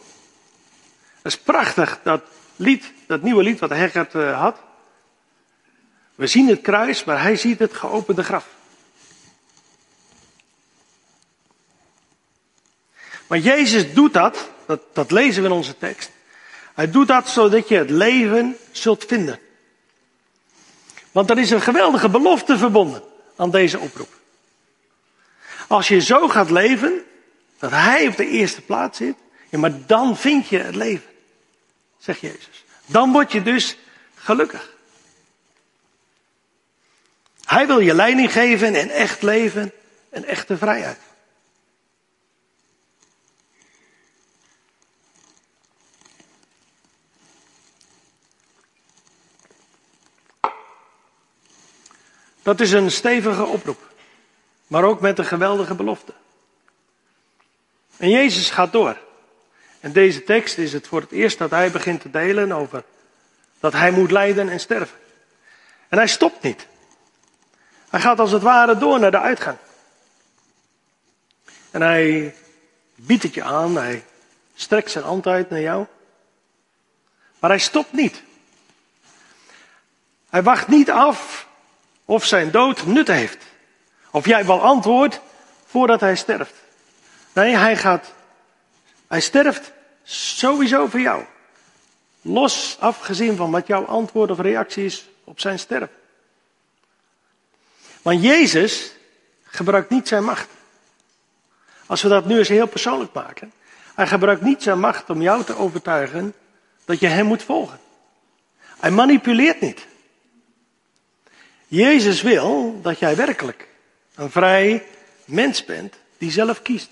Dat 1.23 1.33
is 1.33 1.39
prachtig, 1.39 2.01
dat 2.03 2.23
lied, 2.57 2.93
dat 3.07 3.23
nieuwe 3.23 3.43
lied 3.43 3.59
wat 3.59 3.71
Heggert 3.71 4.15
uh, 4.15 4.41
had. 4.41 4.59
We 6.15 6.27
zien 6.27 6.49
het 6.49 6.61
kruis, 6.61 7.05
maar 7.05 7.23
hij 7.23 7.37
ziet 7.37 7.59
het 7.59 7.75
geopende 7.75 8.25
graf. 8.25 8.59
Maar 13.31 13.39
Jezus 13.39 13.95
doet 13.95 14.13
dat, 14.13 14.49
dat, 14.67 14.81
dat 14.93 15.11
lezen 15.11 15.43
we 15.43 15.49
in 15.49 15.55
onze 15.55 15.79
tekst. 15.79 16.11
Hij 16.75 16.91
doet 16.91 17.09
dat 17.09 17.29
zodat 17.29 17.69
je 17.69 17.77
het 17.77 17.91
leven 17.91 18.57
zult 18.71 19.05
vinden. 19.05 19.39
Want 21.13 21.31
er 21.31 21.39
is 21.39 21.51
een 21.51 21.61
geweldige 21.61 22.09
belofte 22.09 22.59
verbonden 22.59 23.03
aan 23.37 23.51
deze 23.51 23.79
oproep. 23.79 24.09
Als 25.69 25.89
je 25.89 26.01
zo 26.01 26.29
gaat 26.29 26.51
leven, 26.51 27.05
dat 27.59 27.71
Hij 27.71 28.07
op 28.07 28.17
de 28.17 28.27
eerste 28.27 28.61
plaats 28.61 28.99
zit, 28.99 29.17
ja, 29.49 29.59
maar 29.59 29.87
dan 29.87 30.17
vind 30.17 30.49
je 30.49 30.59
het 30.59 30.75
leven, 30.75 31.11
zegt 31.99 32.21
Jezus. 32.21 32.65
Dan 32.87 33.13
word 33.13 33.33
je 33.33 33.43
dus 33.43 33.77
gelukkig. 34.15 34.75
Hij 37.45 37.67
wil 37.67 37.79
je 37.79 37.95
leiding 37.95 38.33
geven 38.33 38.75
en 38.75 38.91
echt 38.91 39.23
leven 39.23 39.73
en 40.09 40.25
echte 40.25 40.57
vrijheid. 40.57 40.99
Dat 52.43 52.61
is 52.61 52.73
een 52.73 52.91
stevige 52.91 53.45
oproep, 53.45 53.93
maar 54.67 54.85
ook 54.85 55.01
met 55.01 55.19
een 55.19 55.25
geweldige 55.25 55.75
belofte. 55.75 56.13
En 57.97 58.11
Jezus 58.11 58.51
gaat 58.51 58.73
door. 58.73 58.97
En 59.81 59.93
deze 59.93 60.25
tekst 60.25 60.59
is 60.59 60.73
het 60.73 60.87
voor 60.87 61.01
het 61.01 61.11
eerst 61.11 61.39
dat 61.39 61.51
hij 61.51 61.71
begint 61.71 62.01
te 62.01 62.11
delen 62.11 62.53
over 62.53 62.85
dat 63.61 63.73
hij 63.73 63.91
moet 63.91 64.11
lijden 64.11 64.49
en 64.49 64.61
sterven. 64.61 64.97
En 65.89 65.99
hij 65.99 66.07
stopt 66.07 66.43
niet. 66.43 66.67
Hij 67.91 68.01
gaat 68.01 68.19
als 68.19 68.33
het 68.33 68.43
ware 68.43 68.79
door 68.79 69.01
naar 69.01 69.11
de 69.11 69.21
uitgang. 69.21 69.57
En 71.71 71.81
hij 71.81 72.35
biedt 72.95 73.23
het 73.23 73.35
je 73.35 73.43
aan, 73.43 73.77
hij 73.77 74.05
strekt 74.55 74.91
zijn 74.91 75.05
hand 75.05 75.27
uit 75.27 75.51
naar 75.51 75.61
jou. 75.61 75.87
Maar 77.39 77.51
hij 77.51 77.59
stopt 77.59 77.93
niet. 77.93 78.23
Hij 80.29 80.43
wacht 80.43 80.69
niet 80.69 80.91
af 80.91 81.49
of 82.11 82.25
zijn 82.25 82.51
dood 82.51 82.87
nut 82.87 83.09
heeft. 83.09 83.45
Of 84.11 84.27
jij 84.27 84.47
wel 84.47 84.61
antwoord 84.61 85.21
voordat 85.67 86.01
hij 86.01 86.17
sterft. 86.17 86.55
Nee, 87.33 87.57
hij 87.57 87.77
gaat, 87.77 88.13
hij 89.07 89.21
sterft 89.21 89.73
sowieso 90.03 90.87
voor 90.87 91.01
jou. 91.01 91.25
Los 92.23 92.77
afgezien 92.81 93.37
van 93.37 93.51
wat 93.51 93.67
jouw 93.67 93.85
antwoord 93.85 94.31
of 94.31 94.39
reactie 94.39 94.85
is 94.85 95.09
op 95.25 95.41
zijn 95.41 95.59
sterven. 95.59 95.97
Want 98.03 98.23
Jezus 98.23 98.93
gebruikt 99.45 99.91
niet 99.91 100.09
zijn 100.09 100.25
macht. 100.25 100.49
Als 101.87 102.03
we 102.03 102.09
dat 102.09 102.25
nu 102.25 102.39
eens 102.39 102.49
heel 102.49 102.69
persoonlijk 102.69 103.13
maken. 103.13 103.53
Hij 103.95 104.07
gebruikt 104.07 104.43
niet 104.43 104.63
zijn 104.63 104.81
macht 104.81 105.11
om 105.11 105.23
jou 105.23 105.45
te 105.45 105.57
overtuigen 105.57 106.35
dat 106.85 107.01
je 107.01 107.07
hem 107.07 107.27
moet 107.27 107.43
volgen. 107.43 107.79
Hij 108.79 108.91
manipuleert 108.91 109.61
niet. 109.61 109.89
Jezus 111.71 112.23
wil 112.23 112.81
dat 112.83 112.99
jij 112.99 113.17
werkelijk 113.17 113.69
een 114.15 114.31
vrij 114.31 114.87
mens 115.25 115.65
bent 115.65 115.95
die 116.19 116.31
zelf 116.31 116.63
kiest. 116.63 116.91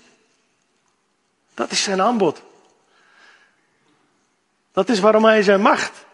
Dat 1.53 1.71
is 1.71 1.83
zijn 1.83 2.01
aanbod. 2.01 2.41
Dat 4.71 4.89
is 4.89 4.99
waarom 4.99 5.25
hij 5.25 5.43
zijn 5.43 5.61
macht 5.61 6.05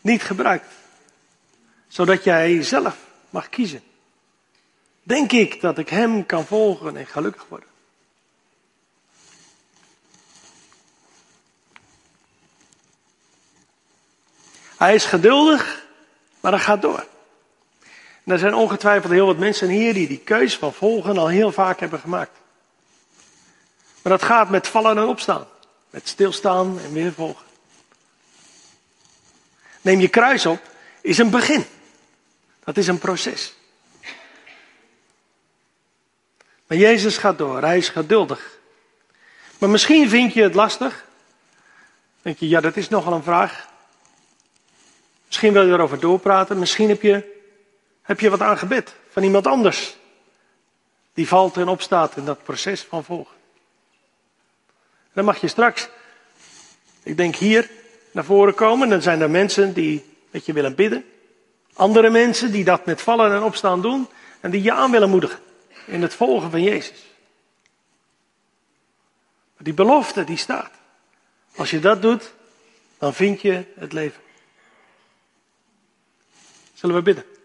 niet 0.00 0.22
gebruikt. 0.22 0.72
Zodat 1.88 2.24
jij 2.24 2.62
zelf 2.62 2.96
mag 3.30 3.48
kiezen. 3.48 3.82
Denk 5.02 5.32
ik 5.32 5.60
dat 5.60 5.78
ik 5.78 5.88
hem 5.88 6.26
kan 6.26 6.46
volgen 6.46 6.96
en 6.96 7.06
gelukkig 7.06 7.46
worden. 7.48 7.68
Hij 14.76 14.94
is 14.94 15.04
geduldig, 15.04 15.86
maar 16.40 16.52
hij 16.52 16.60
gaat 16.60 16.82
door. 16.82 17.06
En 18.28 18.34
er 18.34 18.40
zijn 18.40 18.54
ongetwijfeld 18.54 19.12
heel 19.12 19.26
wat 19.26 19.38
mensen 19.38 19.68
hier 19.68 19.94
die 19.94 20.08
die 20.08 20.18
keus 20.18 20.56
van 20.56 20.74
volgen 20.74 21.18
al 21.18 21.28
heel 21.28 21.52
vaak 21.52 21.80
hebben 21.80 22.00
gemaakt. 22.00 22.30
Maar 24.02 24.12
dat 24.12 24.22
gaat 24.22 24.50
met 24.50 24.66
vallen 24.66 24.98
en 24.98 25.04
opstaan. 25.04 25.46
Met 25.90 26.08
stilstaan 26.08 26.80
en 26.80 26.92
weer 26.92 27.12
volgen. 27.12 27.44
Neem 29.80 30.00
je 30.00 30.08
kruis 30.08 30.46
op, 30.46 30.60
is 31.00 31.18
een 31.18 31.30
begin. 31.30 31.64
Dat 32.64 32.76
is 32.76 32.86
een 32.86 32.98
proces. 32.98 33.54
Maar 36.66 36.78
Jezus 36.78 37.16
gaat 37.16 37.38
door, 37.38 37.60
hij 37.60 37.76
is 37.76 37.88
geduldig. 37.88 38.58
Maar 39.58 39.70
misschien 39.70 40.08
vind 40.08 40.32
je 40.32 40.42
het 40.42 40.54
lastig. 40.54 41.04
Denk 42.22 42.38
je, 42.38 42.48
ja, 42.48 42.60
dat 42.60 42.76
is 42.76 42.88
nogal 42.88 43.12
een 43.12 43.22
vraag. 43.22 43.68
Misschien 45.26 45.52
wil 45.52 45.66
je 45.66 45.72
erover 45.72 46.00
doorpraten. 46.00 46.58
Misschien 46.58 46.88
heb 46.88 47.02
je 47.02 47.36
heb 48.08 48.20
je 48.20 48.30
wat 48.30 48.40
aan 48.40 48.58
gebed 48.58 48.94
van 49.08 49.22
iemand 49.22 49.46
anders? 49.46 49.96
Die 51.14 51.28
valt 51.28 51.56
en 51.56 51.68
opstaat 51.68 52.16
in 52.16 52.24
dat 52.24 52.42
proces 52.42 52.82
van 52.82 53.04
volgen. 53.04 53.36
Dan 55.12 55.24
mag 55.24 55.40
je 55.40 55.48
straks, 55.48 55.88
ik 57.02 57.16
denk 57.16 57.36
hier, 57.36 57.70
naar 58.10 58.24
voren 58.24 58.54
komen. 58.54 58.88
Dan 58.88 59.02
zijn 59.02 59.20
er 59.20 59.30
mensen 59.30 59.72
die 59.72 60.04
met 60.30 60.46
je 60.46 60.52
willen 60.52 60.74
bidden. 60.74 61.04
Andere 61.74 62.10
mensen 62.10 62.52
die 62.52 62.64
dat 62.64 62.86
met 62.86 63.00
vallen 63.00 63.32
en 63.32 63.42
opstaan 63.42 63.82
doen. 63.82 64.08
En 64.40 64.50
die 64.50 64.62
je 64.62 64.72
aan 64.72 64.90
willen 64.90 65.10
moedigen 65.10 65.40
in 65.86 66.02
het 66.02 66.14
volgen 66.14 66.50
van 66.50 66.62
Jezus. 66.62 67.06
Maar 69.54 69.64
die 69.64 69.74
belofte 69.74 70.24
die 70.24 70.36
staat. 70.36 70.70
Als 71.56 71.70
je 71.70 71.78
dat 71.78 72.02
doet, 72.02 72.32
dan 72.98 73.14
vind 73.14 73.40
je 73.40 73.64
het 73.74 73.92
leven. 73.92 74.20
Zullen 76.74 76.96
we 76.96 77.02
bidden? 77.02 77.37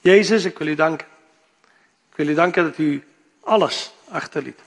Jezus, 0.00 0.44
ik 0.44 0.58
wil 0.58 0.66
u 0.66 0.74
danken. 0.74 1.06
Ik 2.10 2.16
wil 2.16 2.28
u 2.28 2.34
danken 2.34 2.64
dat 2.64 2.78
u 2.78 3.04
alles 3.40 3.92
achterliet. 4.08 4.60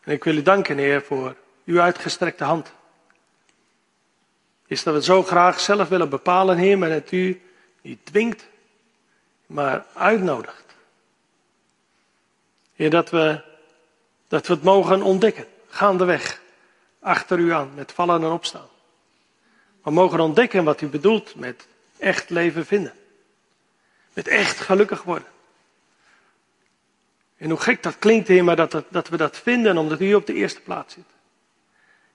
En 0.00 0.12
ik 0.12 0.24
wil 0.24 0.36
u 0.36 0.42
danken, 0.42 0.78
Heer, 0.78 1.02
voor 1.02 1.36
uw 1.64 1.80
uitgestrekte 1.80 2.44
hand. 2.44 2.72
Is 4.66 4.82
dat 4.82 4.94
we 4.94 5.02
zo 5.02 5.22
graag 5.22 5.60
zelf 5.60 5.88
willen 5.88 6.08
bepalen, 6.08 6.56
Heer, 6.56 6.78
maar 6.78 6.88
dat 6.88 7.12
u 7.12 7.42
niet 7.82 8.06
dwingt, 8.06 8.46
maar 9.46 9.86
uitnodigt. 9.94 10.64
Heer, 12.74 12.90
dat 12.90 13.10
we, 13.10 13.42
dat 14.28 14.46
we 14.46 14.54
het 14.54 14.62
mogen 14.62 15.02
ontdekken, 15.02 15.46
gaandeweg, 15.68 16.40
achter 17.00 17.38
u 17.38 17.52
aan, 17.52 17.74
met 17.74 17.92
vallen 17.92 18.22
en 18.22 18.30
opstaan. 18.30 18.68
We 19.82 19.90
mogen 19.90 20.20
ontdekken 20.20 20.64
wat 20.64 20.80
u 20.80 20.86
bedoelt 20.86 21.34
met 21.34 21.66
echt 21.98 22.30
leven 22.30 22.66
vinden. 22.66 22.92
Met 24.14 24.28
echt 24.28 24.60
gelukkig 24.60 25.02
worden. 25.02 25.28
En 27.36 27.50
hoe 27.50 27.58
gek 27.58 27.82
dat 27.82 27.98
klinkt, 27.98 28.28
Heer, 28.28 28.44
maar 28.44 28.56
dat, 28.56 28.82
dat 28.88 29.08
we 29.08 29.16
dat 29.16 29.38
vinden 29.38 29.78
omdat 29.78 30.00
u 30.00 30.14
op 30.14 30.26
de 30.26 30.34
eerste 30.34 30.60
plaats 30.60 30.94
zit. 30.94 31.04